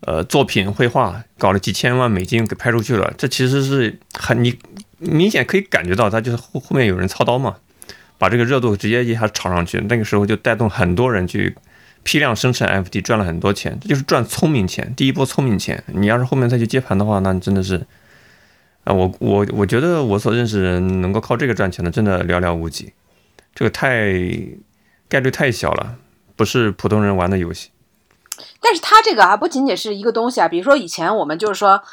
[0.00, 3.12] 呃作品绘画搞了几千万美金给拍出去了。
[3.16, 4.58] 这其实是很你
[4.98, 7.56] 明显可以感觉到，他就是后后面有人操刀嘛，
[8.18, 11.54] 把这个热度直接一下炒上去，那个时候就带动很多人去
[12.02, 13.78] 批量生产 NFT，赚了很多钱。
[13.80, 15.82] 这就是赚聪明钱，第一波聪明钱。
[15.86, 17.86] 你要是后面再去接盘的话，那你真的是。
[18.84, 22.92] 啊，我我我觉得我所认识人能够靠这个赚钱的，真的寥寥无几，
[23.54, 24.10] 这个太
[25.08, 25.98] 概率太小了，
[26.34, 27.70] 不是普通人玩的游戏。
[28.60, 31.84] 但是它这个啊，不仅仅是一个东西啊，比如说以前我们就是说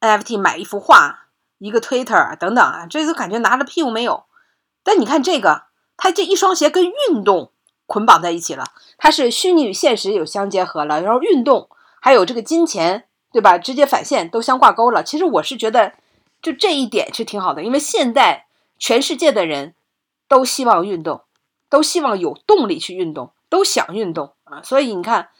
[0.00, 1.26] NFT 买一幅画、
[1.58, 4.22] 一个 Twitter 等等啊，这都感觉拿着屁股没有。
[4.84, 5.64] 但你看这个，
[5.96, 7.50] 它这一双鞋跟运动
[7.88, 8.62] 捆绑在一起了，
[8.96, 11.68] 它是虚拟与现实有相结合了，然后运动
[12.00, 13.58] 还有这个金钱，对吧？
[13.58, 15.02] 直接返现都相挂钩了。
[15.02, 15.94] 其实我是觉得。
[16.40, 18.46] 就这一点是挺好的，因为现在
[18.78, 19.74] 全世界的人
[20.28, 21.22] 都希望运动，
[21.68, 24.62] 都希望有动力去运动，都想运动啊。
[24.62, 25.30] 所以你看，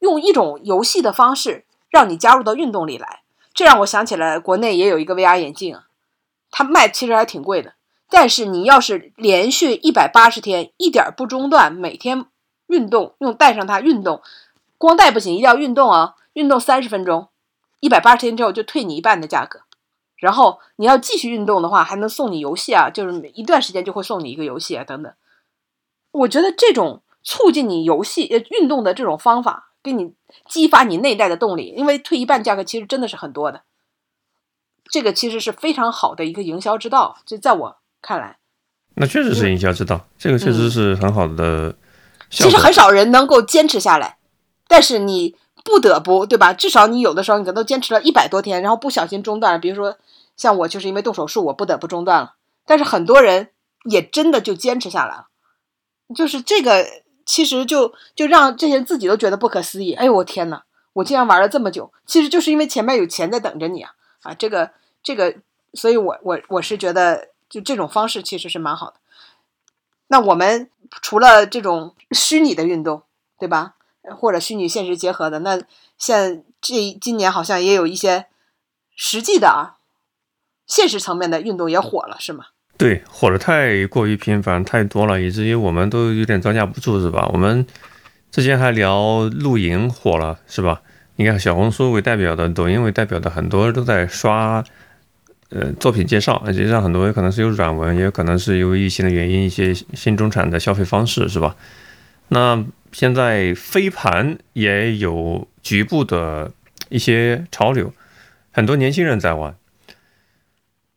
[0.00, 3.22] 用一种游戏的方式让你加入到运动里来，
[3.54, 5.78] 这让我想起来国内也有一个 VR 眼镜，
[6.50, 7.74] 它卖其实还挺贵的。
[8.12, 12.26] 但是你要是连续一百八十天一点不中断，每天
[12.66, 14.20] 运动，用带上它运动，
[14.76, 17.28] 光带不行，一定要运动啊，运动三十分钟。
[17.80, 19.62] 一百八十天之后就退你一半的价格，
[20.16, 25.10] 然后你要继续运动的话，还能送你游戏啊，就是一段时间就会送你一个游戏啊，等等。
[26.10, 30.12] 我觉得这种促进你游戏呃运动的这种方法，给你
[30.46, 33.62] 激发你内在的动力，因为退一半价格其实真的是很多的。
[34.90, 38.36] 这个其实是非常好的一个营销之道，就在我看来，
[38.96, 41.74] 那确实是营销之道，这个确实是很好的。
[42.28, 44.18] 其实很少人能够坚持下来，
[44.68, 45.36] 但是你。
[45.64, 46.52] 不得不对吧？
[46.52, 49.60] 至少你有的时候你可能坚持了一百多天，然后不小心中断了。
[49.60, 49.96] 比如说
[50.36, 52.34] 像我就是因为动手术，我不得不中断了。
[52.66, 53.50] 但是很多人
[53.84, 55.26] 也真的就坚持下来了，
[56.16, 56.84] 就是这个
[57.24, 59.92] 其实就就让这些人自己都觉得不可思议。
[59.92, 60.62] 哎呦我天呐，
[60.94, 63.92] 我竟然玩了这么久，其实就是因为前面有钱在等着你啊
[64.22, 64.34] 啊！
[64.34, 65.32] 这个这个，
[65.74, 68.94] 所以我我我是觉得就这种方式其实是蛮好的。
[70.06, 70.70] 那我们
[71.02, 73.02] 除了这种虚拟的运动，
[73.38, 73.74] 对吧？
[74.16, 75.60] 或者虚拟现实结合的，那
[75.98, 78.24] 现这今年好像也有一些
[78.96, 79.76] 实际的啊，
[80.66, 82.46] 现实层面的运动也火了，是吗？
[82.78, 87.28] 对，火的太过于频繁，太多了，以至于我们都有点招架不住，是吧？
[87.34, 87.66] 我们
[88.30, 90.80] 之前还聊露营火了，是吧？
[91.16, 94.64] 你看小红书为代表的，抖音为代表的，很多都在刷
[95.54, 101.56] 呃作品介绍，实际上很多可能是有软文，也有可能是由于疫情的原因，一些新中产的消费方式，是吧？
[102.28, 102.64] 那。
[102.92, 106.52] 现在飞盘也有局部的
[106.90, 107.90] 一些潮流，
[108.50, 109.56] 很多年轻人在玩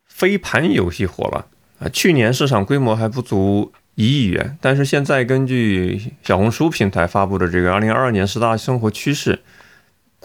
[0.04, 1.46] 飞盘游戏火了
[1.78, 1.88] 啊！
[1.88, 9.40] 去年市场规模还不足一亿元，但是现在根据小红书平台发布的这个二零二二年十大生活趋势，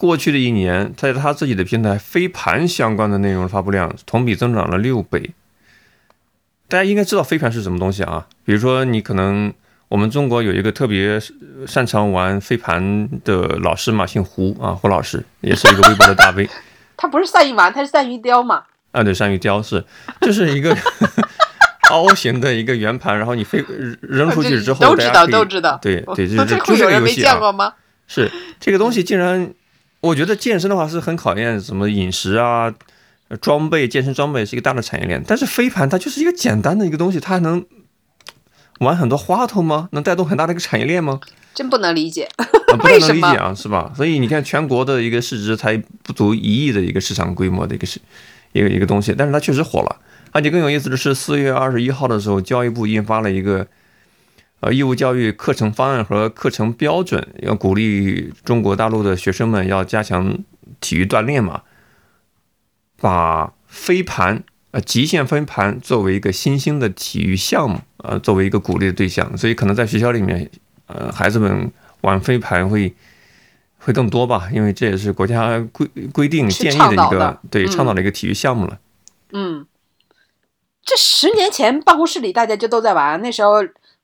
[0.02, 5.30] 过去的一年在他自己的平台飞盘相关的内容发布量同比增长了六倍。
[6.66, 8.26] 大家应该知道飞盘是什么东西啊？
[8.44, 9.52] 比如说你可能。
[9.92, 11.20] 我们中国有一个特别
[11.66, 16.48] 擅长玩飞盘的老师嘛，姓胡啊，胡老师也是一个微博的大 V。
[16.96, 18.62] 他不是善于玩，他是善于雕嘛。
[18.92, 19.84] 啊，对，善于雕是，
[20.22, 20.74] 就是一个
[21.92, 23.62] 凹形的一个圆盘，然后你飞
[24.00, 25.78] 扔出去之后，都知道，都知道。
[25.82, 27.74] 对对，就是就这个游戏啊。
[28.06, 29.52] 是这个东西竟然，
[30.02, 32.72] 我觉得健身的话是很考验什么饮食啊、
[33.40, 37.64] 装备、健身装备是一个大的产业链，但是飞盘它就是一个简单的一个东西，它还能。
[38.80, 39.88] 玩很多花头吗？
[39.92, 41.20] 能带动很大的一个产业链吗？
[41.54, 42.28] 真不能理解，
[42.66, 43.92] 不能理解啊，是吧？
[43.94, 48.00] 所以你看，全国的一个市值才不足一亿的一个市场规模的一个是
[48.50, 50.00] 一个一个东西，但是它确实火了。
[50.32, 53.64] 而且更有意思的是，四月二十一号的时候，教育部印发了一个
[54.62, 60.38] 呃义务教育课程方案和课程标准，要鼓励中国大陆的学生们要加强
[60.80, 61.62] 体育锻炼嘛，
[62.96, 64.42] 把飞盘。
[64.70, 70.50] 呃，极限飞盘作为一个新兴的体育项目，呃，作为一个鼓励的对象，所以可能在学校里面，
[70.86, 72.94] 呃，孩子们玩飞盘会
[73.76, 78.78] 会更多吧，因为这也是国家规规定建议的一个对倡导的一个体育项目了。
[79.32, 79.66] 嗯，
[80.82, 83.56] 这十年前办公室里大家就都在玩，那时候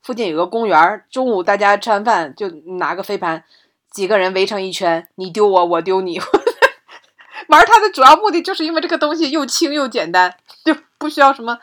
[0.03, 3.45] 附近有个公园，中午大家吃完饭就拿个飞盘，
[3.91, 6.21] 几个人围成一圈，你丢我，我丢你。
[7.49, 10.35] 玩它的主要目的就是因为这个东西又轻又简单，
[10.65, 11.57] 就不需要什么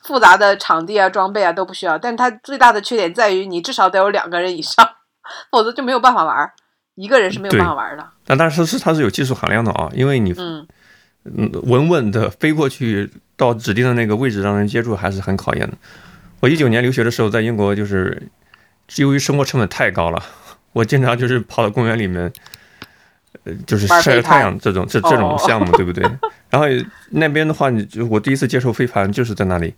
[0.00, 1.96] 复杂的场地啊、装备啊都不需要。
[1.96, 4.86] 但它最大的缺点在于，你至少得有两个人以上，
[5.50, 6.52] 否则就没有办法玩，
[6.96, 8.06] 一个人是没有办法玩的。
[8.26, 10.66] 但但是是它是有技术含量的啊，因为你嗯
[11.24, 15.74] 嗯稳稳的飞过去，到指定的那个位置让人接住还是很考验的。
[16.42, 18.20] 我一九年留学的时候在英国，就是
[18.96, 20.20] 由于生活成本太高了，
[20.74, 22.32] 我经常就是跑到公园里面，
[23.44, 26.02] 呃，就是晒晒太阳这种这这种项目， 对不对？
[26.50, 26.66] 然后
[27.10, 29.72] 那边的话，你就我第一次接触飞盘就是在那里，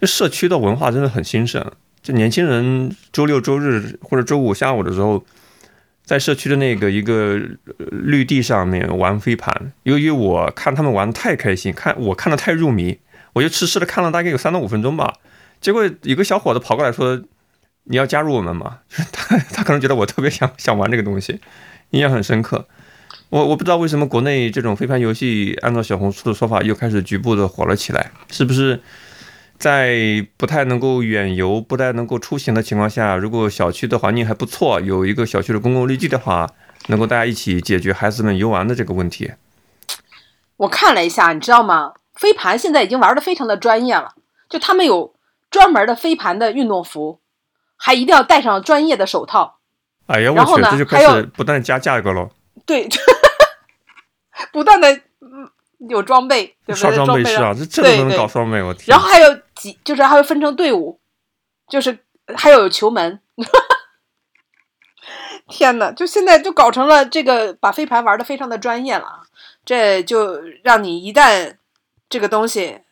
[0.00, 1.62] 就社区的文化真的很兴盛，
[2.02, 5.22] 就年轻人周六周日或者周五下午的时候。
[6.02, 7.40] 在社区的那个一个
[7.92, 12.98] 绿地上面玩飞盘，由于我看他们玩太开心，看我看的太入迷，
[13.32, 15.14] 我就痴痴的看了大概有三到五分钟吧。
[15.60, 17.20] 结果有个小伙子跑过来说
[17.84, 21.40] ：“你要加入我们吗？”就是他他可能觉得我特别想想玩这个东西，
[21.90, 22.66] 印象很深刻。
[23.28, 28.80] 我我不知道为什么国内这种飞盘游戏，按照小红书的说法，又开始局部的火了起来，是不是？
[29.58, 36.48] 在不太能够远游、不太能够出行的情况下，如果小区的环境还不错，有一个小区的公共绿地的话，
[36.86, 39.32] 能够大家一起解决孩子们游玩的这个问题。
[40.56, 41.92] 我看了一下，你知道吗？
[42.14, 44.14] 飞盘现在已经玩的非常的专业了，
[44.48, 45.12] 就他们有
[45.50, 47.20] 专门的飞盘的运动服，
[47.76, 49.58] 还一定要戴上专业的手套。
[50.06, 52.30] 哎呀，我去，这就开始不断加价格了。
[52.64, 52.88] 对，
[54.52, 55.00] 不断的。
[55.88, 56.94] 有装备，对不对？
[56.94, 58.88] 装备是啊，这这都能搞装备，我天！
[58.88, 61.00] 然后还有几，就是还会分成队伍，
[61.70, 62.00] 就是
[62.36, 63.18] 还有球门。
[65.48, 69.22] 天呐，就现在就搞成了这个，把飞盘玩的非常的专业了啊。
[69.64, 71.56] 这就让你一旦
[72.10, 72.82] 这个东西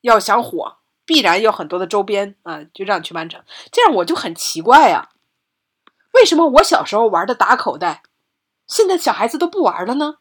[0.00, 0.78] 要想火，
[1.10, 3.42] 必然有很多的周边啊，就让你去完成。
[3.72, 5.08] 这样我就很奇怪啊，
[6.12, 8.04] 为什么我小时候玩的打口袋，
[8.68, 10.18] 现在小孩子都不玩了呢？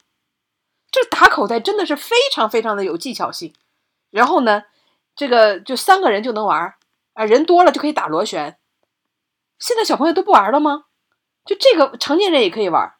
[0.90, 3.54] 这打口袋真的是非常非常的有技巧性，
[4.10, 4.64] 然后呢，
[5.16, 6.74] 这个就三个人就能玩
[7.14, 8.58] 啊，人多了就可以打螺旋。
[9.60, 10.86] 现在小朋友都不玩了吗？
[11.46, 12.96] 就这个成年人也可以玩，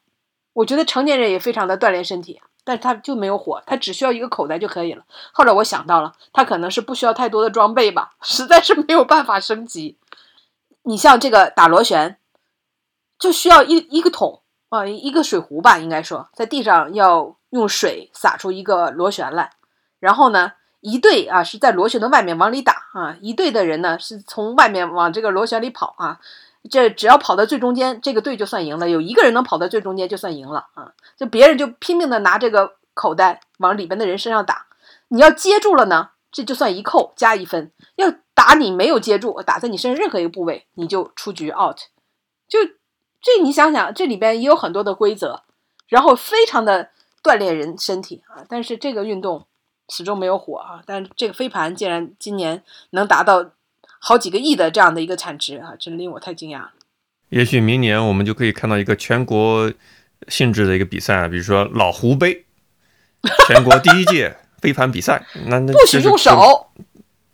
[0.52, 5.04] 我觉得成年人也非常的锻炼身体，但是他就没有火，他只需要一个口袋就可以了。
[5.32, 9.98] 后来我想到了，他可能是不需要太多的装备吧， 实在是没有办法升级。
[10.82, 12.18] 你像这个打螺旋，
[13.18, 17.36] 就需要一一个桶啊，一个水壶吧，应该说在地上要。
[17.50, 19.50] 用水洒出一个螺旋来，
[19.98, 20.52] 然后呢，
[20.82, 26.20] 一队啊是在螺旋的外面往里打啊，一队的人呢是从外面往这个螺旋里跑啊，
[26.68, 28.90] 这只要跑到最中间，这个队就算赢了。
[28.90, 34.66] 有一个人能跑到最中间就算赢了啊，就别人就拼命的拿这个口袋往里边的人身上打，
[35.08, 41.78] 你要接住了呢，这就算一扣加一分；要打你没有接住，打在你身上任何一个部位，你就出局 out。
[42.48, 42.58] 就
[43.22, 45.42] 这你想想，这里边也有很多的规则，
[45.88, 46.90] 然后非常的。
[47.22, 49.46] 锻炼人身体啊，但是这个运动
[49.90, 50.80] 始终没有火啊。
[50.86, 53.50] 但是这个飞盘竟然今年能达到
[54.02, 56.70] 好几个亿的这样的一个产值啊，真令我太惊讶了。
[57.28, 59.72] 也许明年我们就可以看到一个全国
[60.26, 62.46] 性质的一个比赛，比如说老胡杯，
[63.46, 65.24] 全国第一届飞盘比赛。
[65.46, 66.70] 那那 不许用手。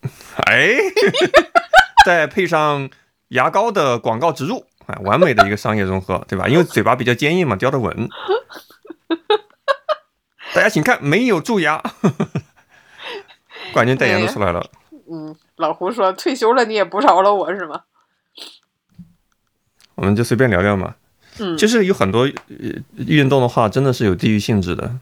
[0.47, 0.75] 哎，
[2.05, 2.91] 再配上
[3.29, 6.47] 牙膏的广告植入啊，完美的一个商业融合，对吧？
[6.47, 8.09] 因为嘴巴比较坚硬嘛，叼得稳。
[10.55, 11.83] 大家请看，没有蛀牙，
[13.73, 14.71] 冠军代言都出来了。
[15.11, 17.83] 嗯，老胡说退休了你也不饶了我是吗？
[19.95, 20.95] 我们就随便聊聊嘛。
[21.39, 22.29] 嗯，就是有很多
[22.97, 24.97] 运动的话，真的是有地域性质的，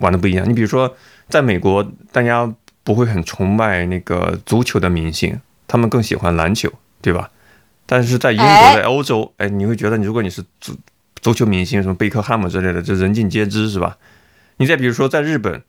[0.00, 0.48] 玩的不一样。
[0.48, 0.96] 你比如说，
[1.28, 2.52] 在美国，大家
[2.82, 7.30] 不会很崇拜那个足球的明星，他们更喜欢篮球，对吧？
[7.86, 10.74] 但是在英国，在欧洲，哎，你会觉得，你如果你是足
[11.20, 13.98] 足球明星，什么贝克汉姆之类的，这人尽皆知，是吧？
[14.56, 15.62] 你再比如说，在日本，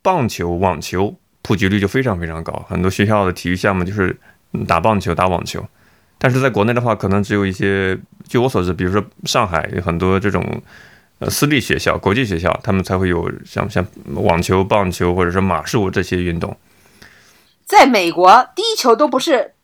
[0.00, 1.16] 棒球、网球
[1.48, 4.14] 普及率就非常非常高，很多学校的体育项目就是
[4.66, 5.66] 打棒球、打网球。
[6.18, 10.44] 但是在国内的话，可能只有一些，据我所知，比如说上海有很多这种
[11.20, 13.82] 呃私立学校、国际学校，他们才会有像像
[14.12, 16.54] 网球、棒球或者是马术这些运动。
[17.64, 19.54] 在美国，第一球都不是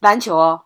[0.00, 0.62] 篮球，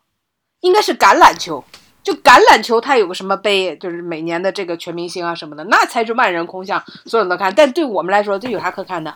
[0.60, 1.62] 应该是橄榄球。
[2.02, 7.52] 就橄榄球，它有个什么杯，就是每年的这个全明星啊什么的，那才是万人空巷，所有人都看。
[7.54, 9.14] 但对我们来说，这有啥可看的？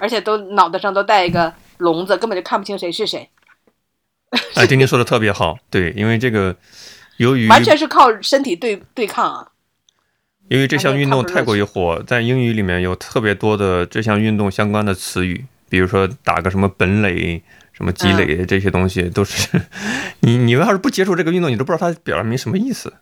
[0.00, 3.28] 而且都脑袋上都带一个笼子，根本就看不清谁是谁。
[4.56, 6.56] 哎，丁丁说的特别好，对，因为这个
[7.18, 9.48] 由于完全是靠身体对对抗啊。
[10.48, 17.42] 因为这项运动太过于火，在英语里面有特别多的这项运动相关的词语，比如说打个什么本垒。
[17.72, 19.58] 什么积累这些东西都是，
[20.20, 22.92] 你你要是不接触这个运动，你都不知道它表达明什么意思。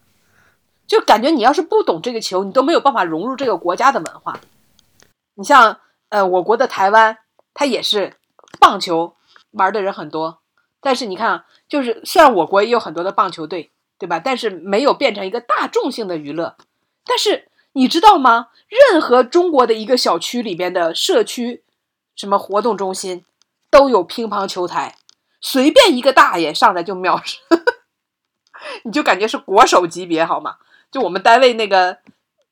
[0.87, 4.39] 就感觉你要是不懂这个球，你都没有办法融入这个国家的文化。
[5.35, 5.81] 你像
[6.11, 7.19] 呃，我国的台湾，
[7.55, 8.17] 它也是
[8.61, 9.17] 棒球
[9.53, 10.41] 玩的人很多，
[10.81, 14.19] 但是你看，就是虽然我国也有很多的棒球队，对吧？
[14.19, 16.57] 但是没有变成一个大众性的娱乐。
[17.05, 18.49] 但是你知道吗？
[18.69, 21.65] 任何中国的一个小区里边的社区。
[22.17, 23.25] 什么活动中心
[23.71, 24.97] 都有乒乓球台，
[25.41, 27.39] 随便一个大爷上来就秒杀，
[28.83, 30.57] 你就感觉是国手级别好吗？
[30.91, 31.99] 就我们单位那个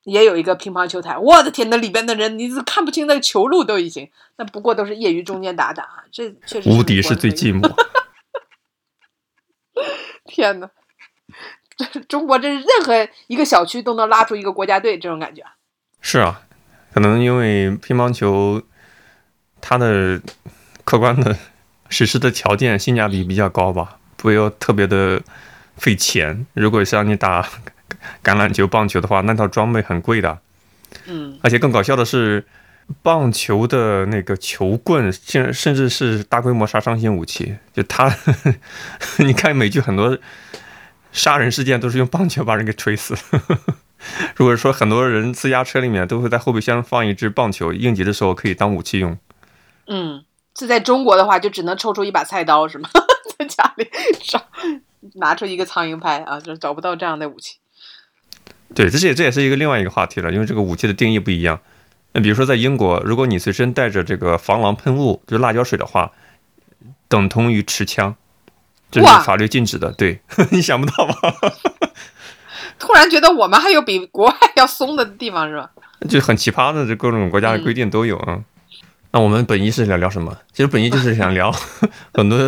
[0.06, 7.68] 也有一个乒乓球台，我的天，那里边的人你是看不清那个球路都已经，那不过都是业余中间打打，这确实无敌是最寂寞。
[10.24, 10.70] 天呐，
[11.76, 15.44] 这中国这是任何一个小区都能拉出一个国家队这种感觉。
[16.00, 16.42] 是啊，
[16.94, 18.62] 可能因为乒乓球
[19.60, 20.20] 它的
[20.84, 21.36] 客观的
[21.88, 25.20] 实施的条件性价比比较高吧，不要特别的
[25.76, 26.46] 费钱。
[26.54, 27.48] 如果像你打
[28.22, 30.38] 橄榄球、棒球的话，那套装备很贵的。
[31.06, 32.44] 嗯，而且更搞笑的是，
[33.02, 37.56] 棒球的那个球棍，现甚至是大规模杀伤性武器。
[37.72, 38.14] 就它，
[39.18, 40.18] 你看美剧很多
[41.12, 43.16] 杀人事件都是用棒球把人给锤死。
[44.36, 49.18] 如果说很多人私家车里面都会在后备箱放一支棒球，应急的时候可以当武器用。
[49.86, 50.24] 嗯，
[50.54, 52.88] 这在中国的话，就只能抽出一把菜刀，是吗？
[53.38, 53.88] 在家里
[54.22, 54.42] 找
[55.14, 57.58] 拿出一个苍蝇拍啊，就找不到这样的武器。
[58.74, 61.58] 对，这是这也是一个另外一个话题了，因为这个武器的定义不一样。
[62.12, 66.10] 那比如说在英国，如果你随身带着这个防狼喷雾，就是辣椒水的话，
[67.08, 68.14] 等同于持枪，
[68.90, 69.92] 这是法律禁止的。
[69.92, 71.34] 对， 你想不到吧？
[72.78, 75.70] 突然觉得我们还有比国外要松的地方，是吧？
[76.08, 78.42] 就很奇葩的，这各种国家的规定都有啊。
[79.12, 80.36] 那我们本意是想聊什么？
[80.52, 81.50] 其实本意就是想聊
[82.12, 82.38] 很多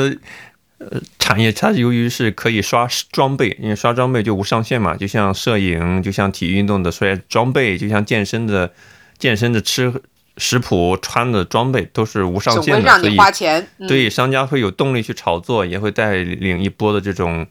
[0.78, 8.72] 呃产业，它由于是可以刷装备，因为刷装备就无上限嘛，就像摄影，就像体育运动的刷装备，就像健身的
[9.18, 9.92] 健身的吃
[10.36, 17.46] 食谱穿的装备都是无上限的，所以花钱，对商家会有动力去炒作，也会带领一波的这种。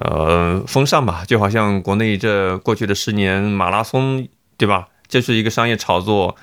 [0.00, 4.86] 呃，风尚吧，就好像国内这过去的十年马拉松，对吧？
[5.08, 6.36] 这是一个商业炒作，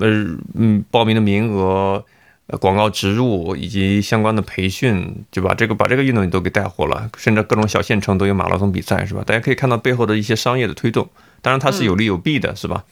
[0.00, 0.08] 呃，
[0.54, 2.04] 嗯，报名的名额、
[2.58, 9.22] 广告植入以及相关的培训，就把这个把这个运动都给带火了，甚至各种小县城都有马拉松比赛，是吧？
[9.24, 11.08] 大家可以看到背后的一些商业的推动，
[11.42, 12.84] 当然它是有利有弊的，是吧？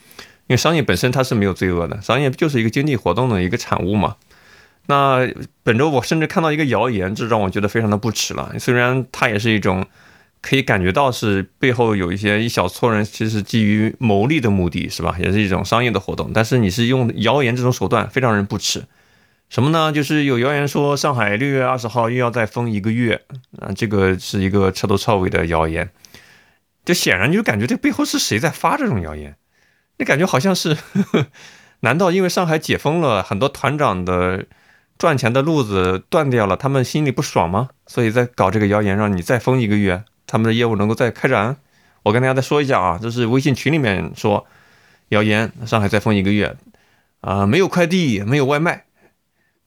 [0.47, 4.17] 因为商业本身它是没有罪恶的，商业就是一个经济活动的一个产物嘛。
[4.87, 5.29] 那
[5.63, 8.55] 本周我甚至看到一个谣言，这让我觉得非常的不耻了。
[8.59, 9.85] 虽然它也是一种
[10.41, 15.17] 可以感觉到是背后有一些一小撮人，其实基于牟利的目的，是吧？
[15.21, 16.31] 也是一种商业的活动。
[16.33, 18.83] 但是你是用谣言这种手段，非常人不耻。
[19.49, 19.93] 什么呢？
[19.93, 23.23] 就是有谣言说上海六月二十号又要再封一个月
[23.59, 25.91] 啊，这个是一个彻头彻尾的谣言。
[26.85, 29.37] 就显然就感觉这背后是谁在发这种谣言？
[29.99, 31.27] 你感觉好像是，呵 呵
[31.81, 34.47] 难道因为上海解封了很多团长的？
[34.99, 37.69] 赚钱的路子断掉了，他们心里不爽吗？
[37.87, 41.57] 所以在搞这个谣言，让你再封一个月，他们的业务能够再开展。
[42.03, 44.45] 我跟大家再说一下啊，这是微信群里面说
[45.11, 46.57] 谣言，上海再封一个月
[47.21, 48.87] 啊，没有快递，没有外卖，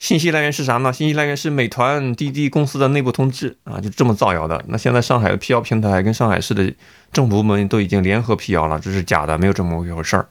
[0.01, 0.91] 信息来源是啥呢？
[0.91, 4.59] 信息来源是美团、滴滴公司的内部通知啊，就这么造谣的。
[4.67, 6.73] 那现在上海的辟谣平台跟上海市的
[7.13, 10.27] 政府部门都已经联合辟谣了，这是假的，没有这么一回事儿，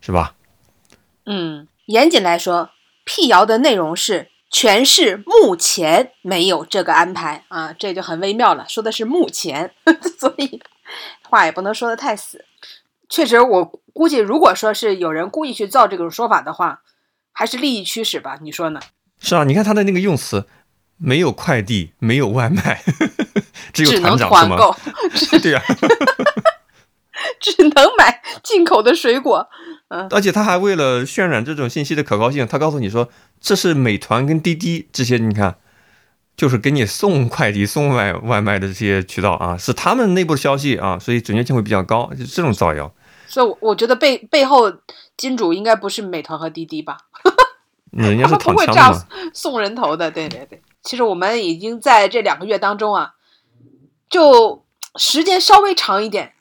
[0.00, 0.36] 是吧？
[1.26, 2.70] 嗯，严谨来说，
[3.04, 4.28] 辟谣的内容是。
[4.50, 8.64] 全市目前没有这个安排啊，这就很微妙了。
[8.66, 9.74] 说的是目前，
[10.18, 10.62] 所以
[11.28, 12.46] 话也不能说的太死。
[13.10, 16.80] 确实，我估计如果说是有人故意去造这种说法的话，
[17.30, 18.38] 还是利益驱使吧？
[18.40, 18.80] 你说呢？
[19.20, 20.46] 是啊，你看他的那个用词，
[20.96, 22.82] 没有快递，没有外卖，
[23.72, 24.58] 只有团长是吗？
[25.42, 25.62] 对呀，
[27.40, 29.48] 只能买进口的水果。
[29.88, 33.08] 嗯，而且他还为了渲染这种信息的可靠性，他告诉你说。
[33.40, 35.58] 这是美团跟滴滴这些，你看，
[36.36, 42.10] 就是给你送快递、送外外卖的这些渠道啊，是他们内部的消息啊，所以准确性会比较高。
[42.18, 42.92] 就这种造谣，
[43.28, 44.72] 所以我觉得背背后
[45.16, 46.96] 金主应该不是美团和滴滴吧？
[47.92, 48.92] 人家是不会这样
[49.34, 50.10] 送人头的。
[50.10, 53.14] 对对对，其实我们已经在这两个月当中啊，
[54.10, 54.64] 就
[54.96, 56.34] 时间稍微长一点，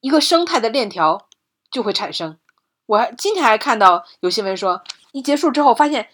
[0.00, 1.26] 一个生态的链条
[1.70, 2.38] 就会产生。
[2.86, 4.82] 我还今天还看到有新闻说，
[5.12, 6.08] 一结束之后发现。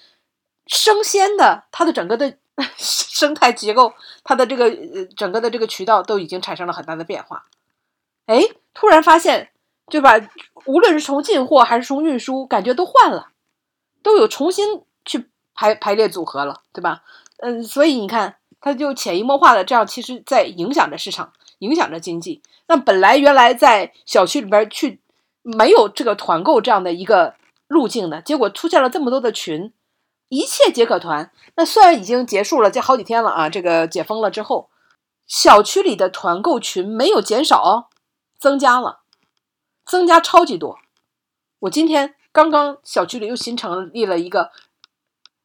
[0.67, 2.33] 生鲜的，它的整个的
[2.79, 7.47] 生态结构，它的这个呃整个的这个渠道都已经产生了很大的变化。
[8.27, 8.41] 哎，
[8.73, 9.51] 突然发现，
[9.87, 10.13] 对吧？
[10.67, 13.30] 无论是从进货还是从运输，感觉都换了，
[14.03, 17.03] 都有重新去排排列组合了，对吧？
[17.39, 22.43] 嗯，所以你看，它就潜移默化的这样，其实在影响着市场，影响着经济。
[22.67, 25.01] 那本来原来在小区里边去
[25.43, 27.35] 没有这个团购这样的一个
[27.67, 29.73] 路径的，结果出现了这么多的群。
[30.33, 31.33] 一切皆可团。
[31.57, 34.71] 那虽然已经结束了，这好几天了啊，这个解封了之后，
[35.27, 37.91] 小区里的团购群没有减少，
[38.39, 39.01] 增加了，
[39.85, 40.79] 增加超级多。
[41.59, 44.51] 我今天刚刚小区里又新成立了一个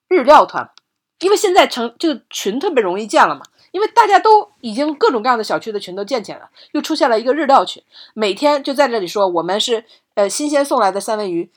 [0.08, 0.72] 日料团，
[1.20, 7.84] 因为现在成这个群特别容易建了嘛，因为大家都已经各种各样的小区的群都建起来了，又出现了一个日料群，
[8.14, 11.52] 每天就在这里说我们是呃新鲜送来的三文鱼，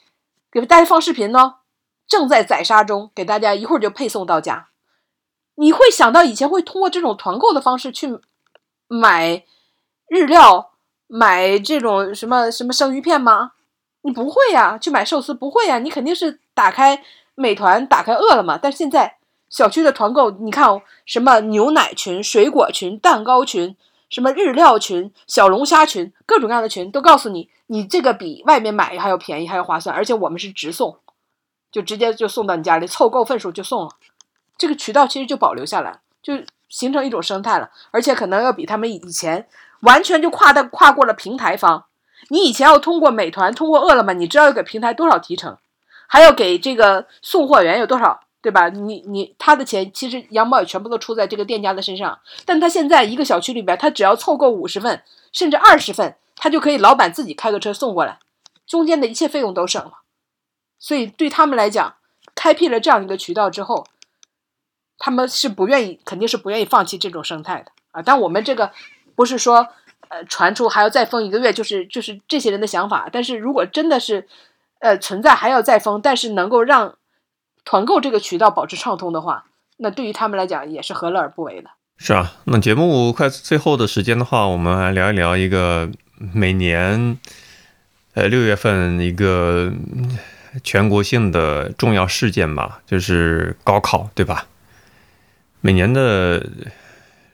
[0.50, 1.56] 给大家放视频呢，
[2.06, 4.68] 正在宰杀中，给大家一会儿就配送到家。
[5.56, 8.18] 你会想到以前会通过这种团购的方式去
[8.86, 9.44] 买
[10.08, 10.72] 日料、
[11.08, 13.52] 买这种什么什么生鱼片吗？
[14.08, 17.02] 你不会呀，去买寿司不会呀，你肯定是打开
[17.34, 18.56] 美团、打开饿了么。
[18.56, 19.18] 但现在
[19.50, 23.76] 小区的团购，你看哦，什么牛奶群、水果群、蛋糕群、
[24.08, 30.96] 什么日料群、小龙虾群，各种各样的群都告诉你，你这个比外面买还要便宜，还要划算，而且我们是直送，
[31.70, 33.90] 就直接就送到你家里，凑够份数就送了。
[34.56, 36.32] 这个渠道其实就保留下来，就
[36.70, 39.46] 形成一种生态了，而且可能要比他们以前
[39.82, 41.84] 完全就跨的跨过了平台方。
[42.28, 45.56] 你以前要通过美团、通过饿了么，你知道要给平台多少提成，
[46.06, 48.68] 还要给这个送货员有多少，对吧？
[48.68, 55.02] 你你他的钱其实羊毛也全部都出在这个店家的身上，但他现在一个小区里边，他只要凑够五十份
[55.32, 58.18] 甚至二十份，他就可以老板自己开个车送过来，
[58.66, 60.00] 中间的一切费用都省了。
[60.78, 61.94] 所以对他们来讲，
[62.34, 63.86] 开辟了这样一个渠道之后。
[65.00, 68.02] 他们是不愿意，肯定是不愿意放弃这种生态的啊！
[68.02, 68.72] 但我们这个
[69.14, 69.68] 不是说，
[70.08, 73.08] 呃，传出还要再封一个月，就是就是这些人的想法。
[73.12, 74.26] 但是如果真的是，
[74.78, 76.96] 呃，存在还要再封，但是能够让
[77.64, 79.44] 团购这个渠道保持畅通的话，
[79.76, 81.70] 那对于他们来讲也是何乐而不为的。
[81.98, 87.18] 是啊，那节目快最后的时间的话，我们来聊一聊一个每年，
[88.14, 89.72] 呃，六月份一个
[90.62, 94.46] 全国性的重要事件吧，就是高考，对吧？
[95.60, 96.46] 每年的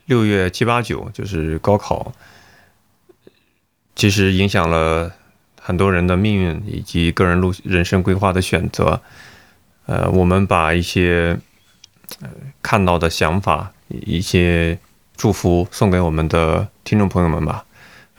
[0.07, 2.13] 六月七八九就是高考，
[3.97, 5.13] 其实影响了
[5.61, 9.01] 很多人的命运以及个人路人生规划的选择。
[9.87, 11.39] 呃，我们把一些
[12.21, 12.29] 呃
[12.63, 14.79] 看到的想法、一些
[15.17, 17.65] 祝福送给我们的听众朋友们吧。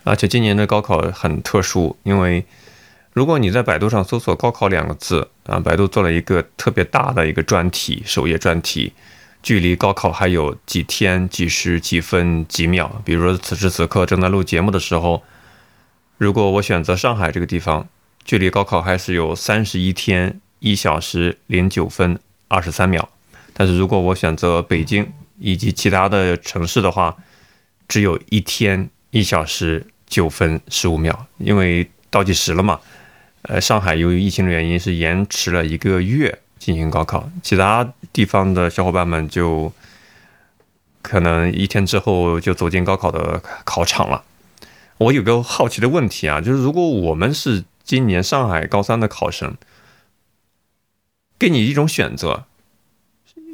[0.04, 2.44] 而且今年的高考很特殊，因为
[3.12, 8.92] 如果你在百度上搜索“高考”两个字啊，百度做了一个特别大的一个专题，首页专题。
[9.42, 13.00] 距离高考还有几天、几时、几分、几秒。
[13.04, 15.22] 比如说，此时此刻正在录节目的时候，
[16.18, 17.88] 如果我选择上海这个地方，
[18.24, 23.08] 距离高考还是有三十一天一小时零九分二十三秒。
[23.52, 27.16] 但是如果我选择北京以及其他的城市的话，
[27.88, 32.80] 只有一天一小时九分十五秒，因为倒计时了嘛。
[33.42, 36.38] 呃，上海由于疫情的原因是延迟了一个月。
[36.58, 39.70] 进行高考，其他地方的小伙伴们就
[41.00, 44.24] 可能一天之后就走进高考的考场了。
[44.98, 49.56] 我有个好奇的问题啊，就是如果我们是今年上海高三的考生，
[51.38, 52.44] 给你一种选择，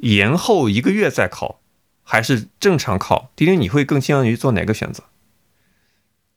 [0.02, 1.60] 延后一个月再考，
[2.02, 3.30] 还是正常考？
[3.34, 5.04] 丁丁，你会更倾向于做哪个选择？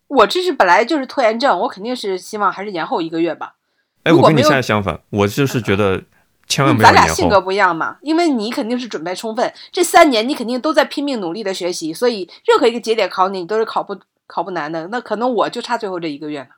[0.08, 3.56] 我这是本来就是拖延症，我肯定是希望还是延后一个月吧。
[4.04, 6.04] 哎，我跟你现在相反，我就是觉得。
[6.48, 13.98] 千万不要咱俩性格不一样嘛，因为你肯定是准备充分，这三年你肯定都在拼命努力的学习，所以任何一个节点考你，你都是考不
[14.28, 14.88] 考不难的。
[14.88, 16.50] 那可能我就差最后这一个月呢。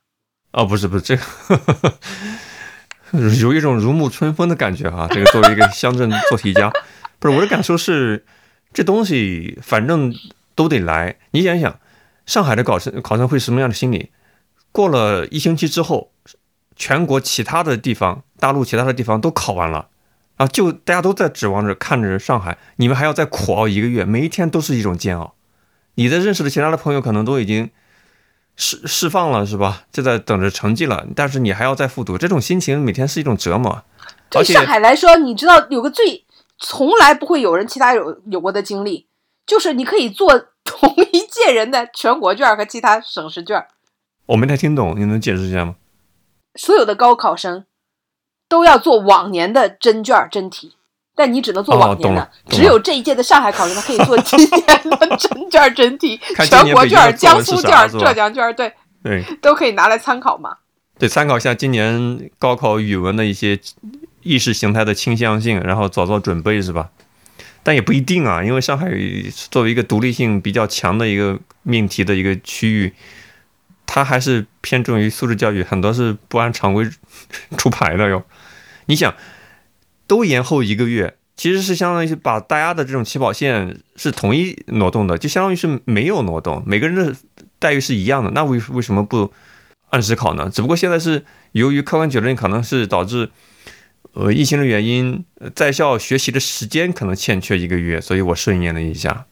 [0.51, 1.21] 哦，不是不是，这个
[3.39, 5.07] 有一种如沐春风的感觉哈。
[5.09, 6.71] 这个作为一个乡镇做题家，
[7.19, 8.25] 不是我的感受是，
[8.73, 10.13] 这东西反正
[10.55, 11.17] 都得来。
[11.31, 11.79] 你想想，
[12.25, 14.11] 上海的考生考生会什么样的心理？
[14.71, 16.11] 过了一星期之后。
[16.79, 19.87] 全国其他的地方，大陆其他的地方都考完了，
[20.35, 25.33] 啊，就大家都在指望着看着上海，你们还要再苦熬一个月，每一天都是一种煎熬。
[25.97, 27.71] 你的认识的其他的朋友可能都已经
[28.55, 29.83] 释释放了，是吧？
[29.91, 33.83] 就在等着成绩了，但是你还要再复读，这种心情每天是一种折磨。
[34.29, 36.23] 对上海来说，你知道有个最
[36.59, 39.07] 从来不会有人其他有有过的经历，
[39.45, 43.65] 就是你可以做同一届人的全国卷和其他省市卷。
[44.27, 45.75] 我没太听懂，你能解释一下吗？
[46.55, 47.65] 所有的高考生
[48.47, 50.76] 都要做往年的真卷真题，
[51.17, 60.57] 但你只能做往年的，只有这一届的上海考生他可以做 今年的真卷真题，全国卷、江苏卷、浙江卷，对 对，都可以拿来参考嘛。
[60.99, 63.59] 对，参考一下今年高考语文的一些
[64.21, 66.89] 意识形态的倾向性，然后早做准备是吧？
[67.63, 68.87] 但也不一定啊，因为上海
[69.49, 72.93] 作为一个独立性比较强的一个命题的一个区域。
[73.89, 76.87] 它还是偏重于素质教育，很多是不按常规
[77.57, 78.21] 出牌的哟。
[78.87, 79.13] 你想，
[80.07, 87.15] 都延后一个月，其实是相当于把大家的这种起跑线是统一挪动的，就相当于是没有挪动，每个人的
[87.59, 88.31] 待遇是一样的。
[88.31, 89.31] 那为为什么不
[89.89, 90.49] 按时考呢？
[90.49, 93.29] 只不过现在是由于客观决定，可能是导致
[94.13, 99.25] 呃，疫情的原因，呃在校学习的时间可能欠缺一个月，所以我顺延了一下。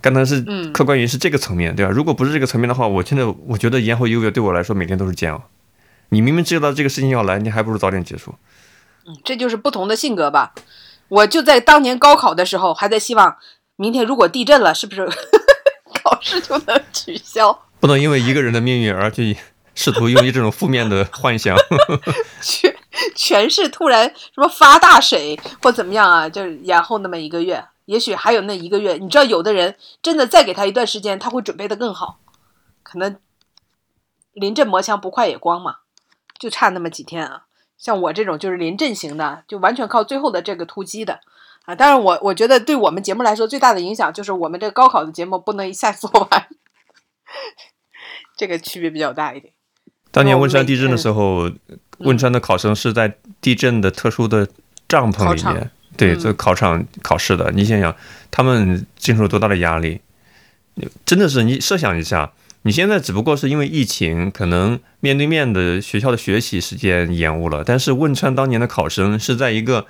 [0.00, 1.92] 刚才是嗯客观原因是这个层面，对吧？
[1.92, 5.48] 如果不是这个层面的话，我真的我觉得延后一个月对我来说每天都是煎熬。
[6.08, 8.34] 你明明知道这个事情要来，你还不如早点结束。
[9.24, 10.52] 这就是不同的性格吧。
[11.08, 13.36] 我就在当年高考的时候，还在希望
[13.76, 15.08] 明天如果地震了，是不是
[16.02, 17.66] 考试就能取消？
[17.80, 19.36] 不能因为一个人的命运而去
[19.74, 21.56] 试图用这种负面的幻想。
[22.40, 22.76] 全
[23.14, 28.98] 全是突然什么发大水或怎么样啊，就是延后那么一个月，也许还有那一个月。
[29.00, 32.18] 你知道，有的人真的再给他一段时间，他会准备的更好。
[32.82, 33.16] 可能
[34.32, 35.76] 临阵磨枪不快也光嘛，
[36.38, 37.44] 就差那么几天啊。
[37.80, 41.20] 像我这种就是临阵型的，就完全靠最后的这个突击的
[41.64, 41.74] 啊。
[41.74, 46.46] 当然我，我觉得对我们节目来说最大的影响就是我们这个高考的节目不能一下做完，
[48.36, 49.54] 这个区别比较大一点。
[50.12, 51.50] 当年汶川地震的时候，
[52.00, 54.46] 汶川的考生是在地震的特殊的
[54.86, 57.50] 帐篷里面，对，嗯这考场考试的。
[57.52, 57.96] 你想想，
[58.30, 60.02] 他们经受多大的压力？
[61.06, 62.32] 真的是你设想一下，
[62.62, 69.86] 你现在只不过是因为疫情，可能面对面的学校的学习时间延误了，但是汶川当年的考生是在一个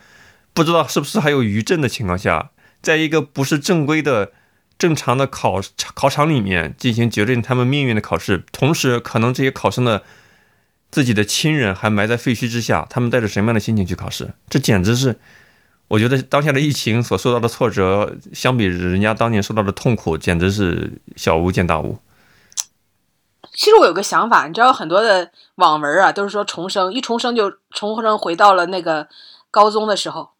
[0.53, 2.51] 不知道是不是还有余震的情况下，
[2.81, 4.33] 在一个不是正规的。
[4.81, 5.61] 正常的考
[5.93, 10.03] 考场里面进行决定他们命运的考试，同时可能这些考生的
[10.91, 14.33] 自己的亲人还埋在废墟之下，他们带着什么样的心情去考试？
[14.49, 15.19] 这简直是，
[15.89, 21.99] 我觉得当下的疫情所受到的挫折，相比人家当年受到的痛苦，简直是小巫见大巫。
[23.61, 29.07] 其实我有个想法，你知道，很多的网文啊，都是说重生，一重生就重生回到了那个
[29.51, 30.31] 高中的时候。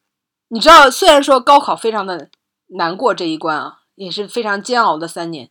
[0.49, 2.31] 你知道，虽然说高考非常的
[2.69, 5.51] 难过这一关啊，也是非常煎熬的三年，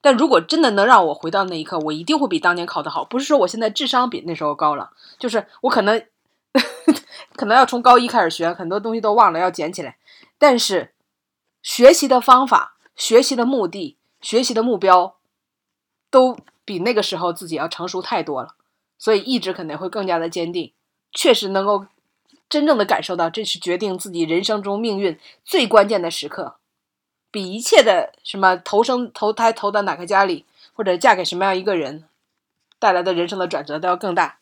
[0.00, 3.04] 但如果真的能让我回到那一刻，我一定会比当年考得好。
[3.04, 6.02] 不是说我现在智商比那时候高了，就是我可能
[7.36, 9.98] 可能要从高一开始学，很多东西都忘了要捡起来。
[10.38, 10.94] 但是
[11.60, 15.16] 学习的方法、学习的目的、学习的目标，
[16.10, 18.54] 都比那个时候自己要成熟太多了，
[18.98, 20.72] 所以意志肯定会更加的坚定，
[21.12, 21.86] 确实能够
[22.48, 26.56] 真正的感受到这是决定自己人生中命运最关键的时刻，
[27.30, 30.44] 比一切的什么投生投胎投到哪个家里，
[30.74, 32.04] 或者嫁给什么样一个人
[32.78, 34.38] 带来的人生的转折都要更大，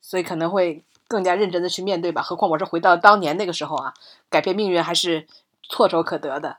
[0.00, 2.22] 所以可能会更加认真的去面对吧。
[2.22, 3.94] 何况我是回到当年那个时候啊，
[4.28, 5.26] 改变命运还是
[5.70, 6.58] 唾手可得的，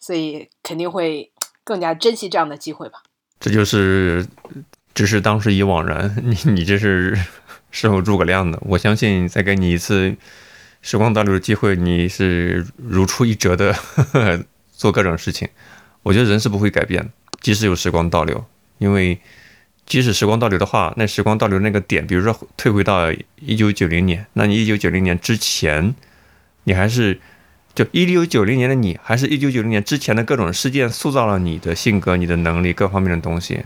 [0.00, 1.30] 所以肯定会
[1.62, 3.02] 更加珍惜这样的机会吧。
[3.38, 4.26] 这就是
[4.94, 7.16] 只是当时已惘然， 你你这是
[7.70, 8.58] 事后诸葛亮的。
[8.62, 10.16] 我相信再给你一次
[10.82, 15.48] 时光倒流的机会，你是如出一辙的呵 呵做各种事情。
[16.02, 17.10] 我觉得人是不会改变，
[17.40, 18.44] 即使有时光倒流，
[18.78, 19.18] 因为
[19.84, 25.94] 即使时光倒流的话，那时光倒流那个点，比如说退回到一九九零年，那你一九九零年之前，
[26.64, 27.20] 你还是。
[27.76, 33.64] 就一九九零年的你，还是一九九零年之前的各种事件塑造了你的性格、你的能力各方面的东西。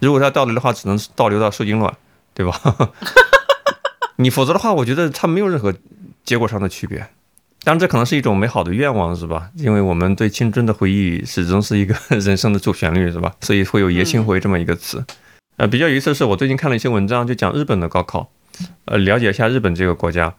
[0.00, 1.94] 如果它倒流的话，只能倒流到受精卵，
[2.34, 2.60] 对吧？
[4.18, 5.72] 你否则的话，我觉得它没有任何
[6.24, 7.06] 结果上的区别。
[7.62, 9.50] 当然，这可能是一种美好的愿望，是吧？
[9.54, 13.32] 因为我们对青春的回忆始终是一个人生的主旋律，是吧？
[13.42, 15.04] 所以会有“爷青回”这么一个词。
[15.56, 18.28] 呃，比较有意思的是，我最近看了一些文章，就讲日本的高考，
[18.86, 20.34] 呃，了解一下日本这个国家。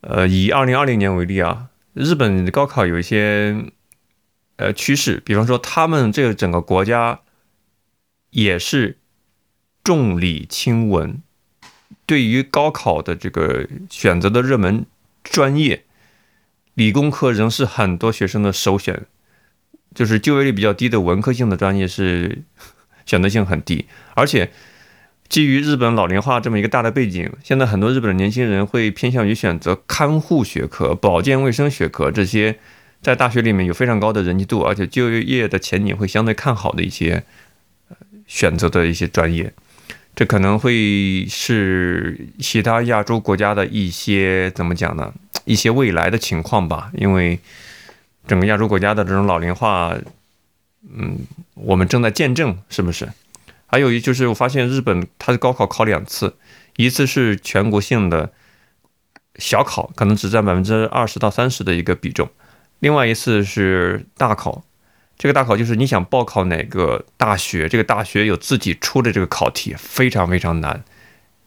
[0.00, 1.66] 呃，以二零二零年为例啊。
[1.98, 3.72] 日本高考有一些
[4.54, 7.20] 呃趋势，比方说他们这个整个国家
[8.30, 8.98] 也是
[9.82, 11.20] 重理轻文，
[12.06, 14.86] 对于高考的这个选择的热门
[15.24, 15.84] 专业，
[16.74, 19.06] 理工科仍是很多学生的首选，
[19.92, 22.44] 就是就业率比较低的文科性的专业是
[23.04, 24.52] 选择性很低，而且。
[25.28, 32.58] 基于日本老龄化这么一个大的背景，现在很多日本的年轻人会偏向于选择看护学科、保健卫生学科这些，
[33.02, 37.22] 在大学里面有非常高的人气度，而且就业的前景会相对看好的一些
[38.26, 39.52] 选择的一些专业。
[40.16, 45.12] 这可能会是其他亚洲国家的一些怎么讲呢？
[45.44, 47.38] 一些未来的情况吧，因为
[48.26, 49.94] 整个亚洲国家的这种老龄化，
[50.92, 51.18] 嗯，
[51.54, 53.08] 我们正在见证，是不是？
[53.70, 56.36] 还有一就是，我发现日本它的高考考两次，
[56.76, 58.32] 一次是全国性的
[59.36, 62.26] 小考，可能只占百分之二十到三十的一个比重；
[62.80, 64.64] 另外一次是大考。
[65.18, 70.82] 这个大考就是你想报考哪个大学，这个大学有自己出的这个考题，非常非常难。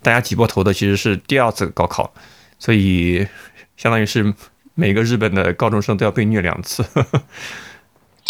[0.04, 2.14] 大家挤破头的其实是第二次高考，
[2.60, 3.28] 所以
[3.78, 4.34] 相当于是
[4.76, 6.86] 每个日本的高中生都要被虐两次。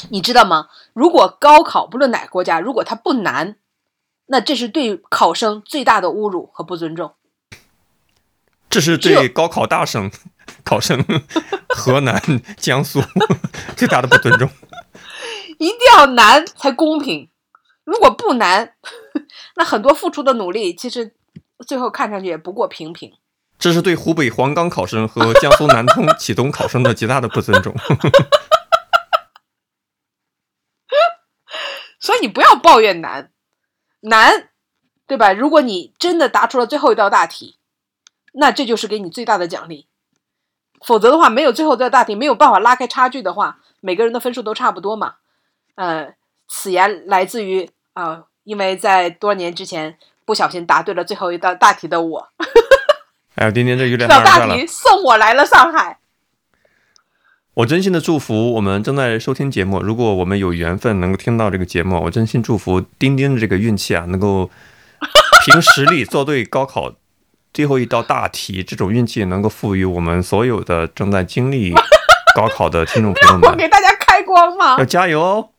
[0.10, 0.68] 你知道吗？
[0.94, 3.56] 如果高考不论哪个国家，如果它不难，
[4.32, 7.14] 那这是对考生最大的侮辱和不尊重。
[8.70, 10.10] 这是对高考大省
[10.64, 11.04] 考生，
[11.68, 12.22] 河南、
[12.56, 13.02] 江苏
[13.76, 14.50] 最大的不尊重。
[15.60, 17.30] 一定要难才公平，
[17.84, 18.76] 如果不难，
[19.58, 21.14] 那很多付出的努力，其实
[21.68, 23.12] 最后看上去也不过平平。
[23.60, 27.76] 这是对湖北黄冈考生和江苏南通启东考生的极大的不尊重。
[32.00, 33.30] 所以你不要抱怨难，
[34.02, 34.50] 难，
[35.08, 35.34] 对吧？
[35.34, 37.58] 如果你真的答出了最后一道大题，
[38.34, 39.88] 那这就是给你最大的奖励。
[40.86, 45.16] 否则的话，没有最后一道大题，没有办法拉开差距的话，每个人的分数都差不多嘛。
[45.76, 46.16] 呃，
[46.48, 52.30] 此言来自于啊，因为在多年之前不小心答对了最后一道大题的我。
[53.36, 56.00] 哎呀，今天这有点这道大题送我来了上海。
[57.54, 64.50] 我真心的祝福我们正在收听节目，如果我们有缘分能够听到这个节目，我真心祝福丁丁的这个运气啊，能够
[65.44, 66.94] 凭实力做对高考
[67.54, 71.74] 最后一道大题，这种运气能够赋予我们所有的正在经历
[72.34, 73.52] 高考的听众朋友们。
[73.52, 74.78] 我给大家开光嘛？
[74.80, 75.50] 要加油哦！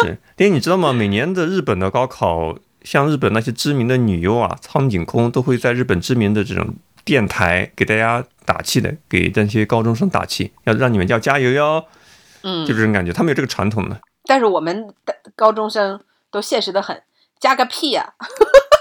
[0.00, 0.92] 是， 丁，你知道吗？
[0.92, 6.76] 每年的日本的高考，像日本那些知名的女优啊，苍井空都会在日本知名的这种
[7.06, 11.86] 电台给大家打气的，给这些高中生打气，要让你们要加油哟。
[12.42, 13.98] 嗯，就这种感觉，他们有这个传统的。
[14.24, 17.02] 但是我们的高中生都现实的很，
[17.40, 18.14] 加个屁呀，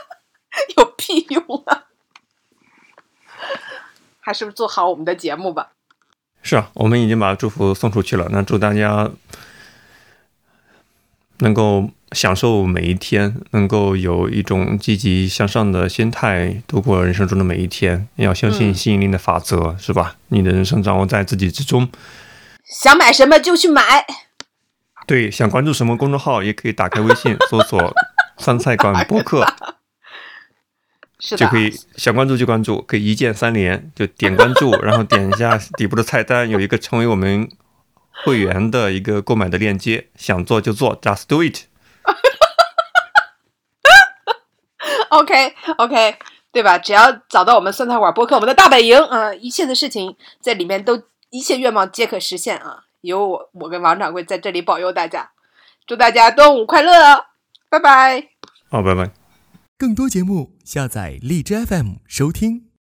[0.76, 1.86] 有屁用啊！
[4.20, 5.72] 还是做好我们的节目吧。
[6.42, 8.28] 是啊，我们已经把祝福送出去了。
[8.32, 9.12] 那祝大家。
[11.40, 18.08] 能够享受每一天，能够有一种积极向上的心态度过人生中的每一天。
[18.16, 20.16] 要相信吸引力的法则，是吧？
[20.30, 21.90] 你的人生掌握在自己之中。
[22.64, 23.84] 想买什么就去买。
[25.06, 27.94] 对，想关注什么公众号，也可以打开微信 搜索
[28.40, 29.46] “酸菜馆播客”，
[31.20, 37.48] 是就可以想关注就关注，可以一键三连，就点关注， 然后点一下底部的菜单，有一个成为我们。
[38.24, 41.64] 会员的一个购买的链接，想做就做，just do it。
[45.10, 46.18] OK OK，
[46.52, 46.78] 对吧？
[46.78, 52.84] 只要找到我们酸菜馆播客，我们的大本营啊，一切的事情在里面都一切愿望皆可实现啊！
[53.02, 55.32] 有我，我跟王掌柜在这里保佑大家，
[55.86, 56.92] 祝大家端午快乐，
[57.70, 58.30] 拜拜。
[58.70, 59.12] 好，拜拜。
[59.78, 62.65] 更多节目下载荔枝 FM 收听。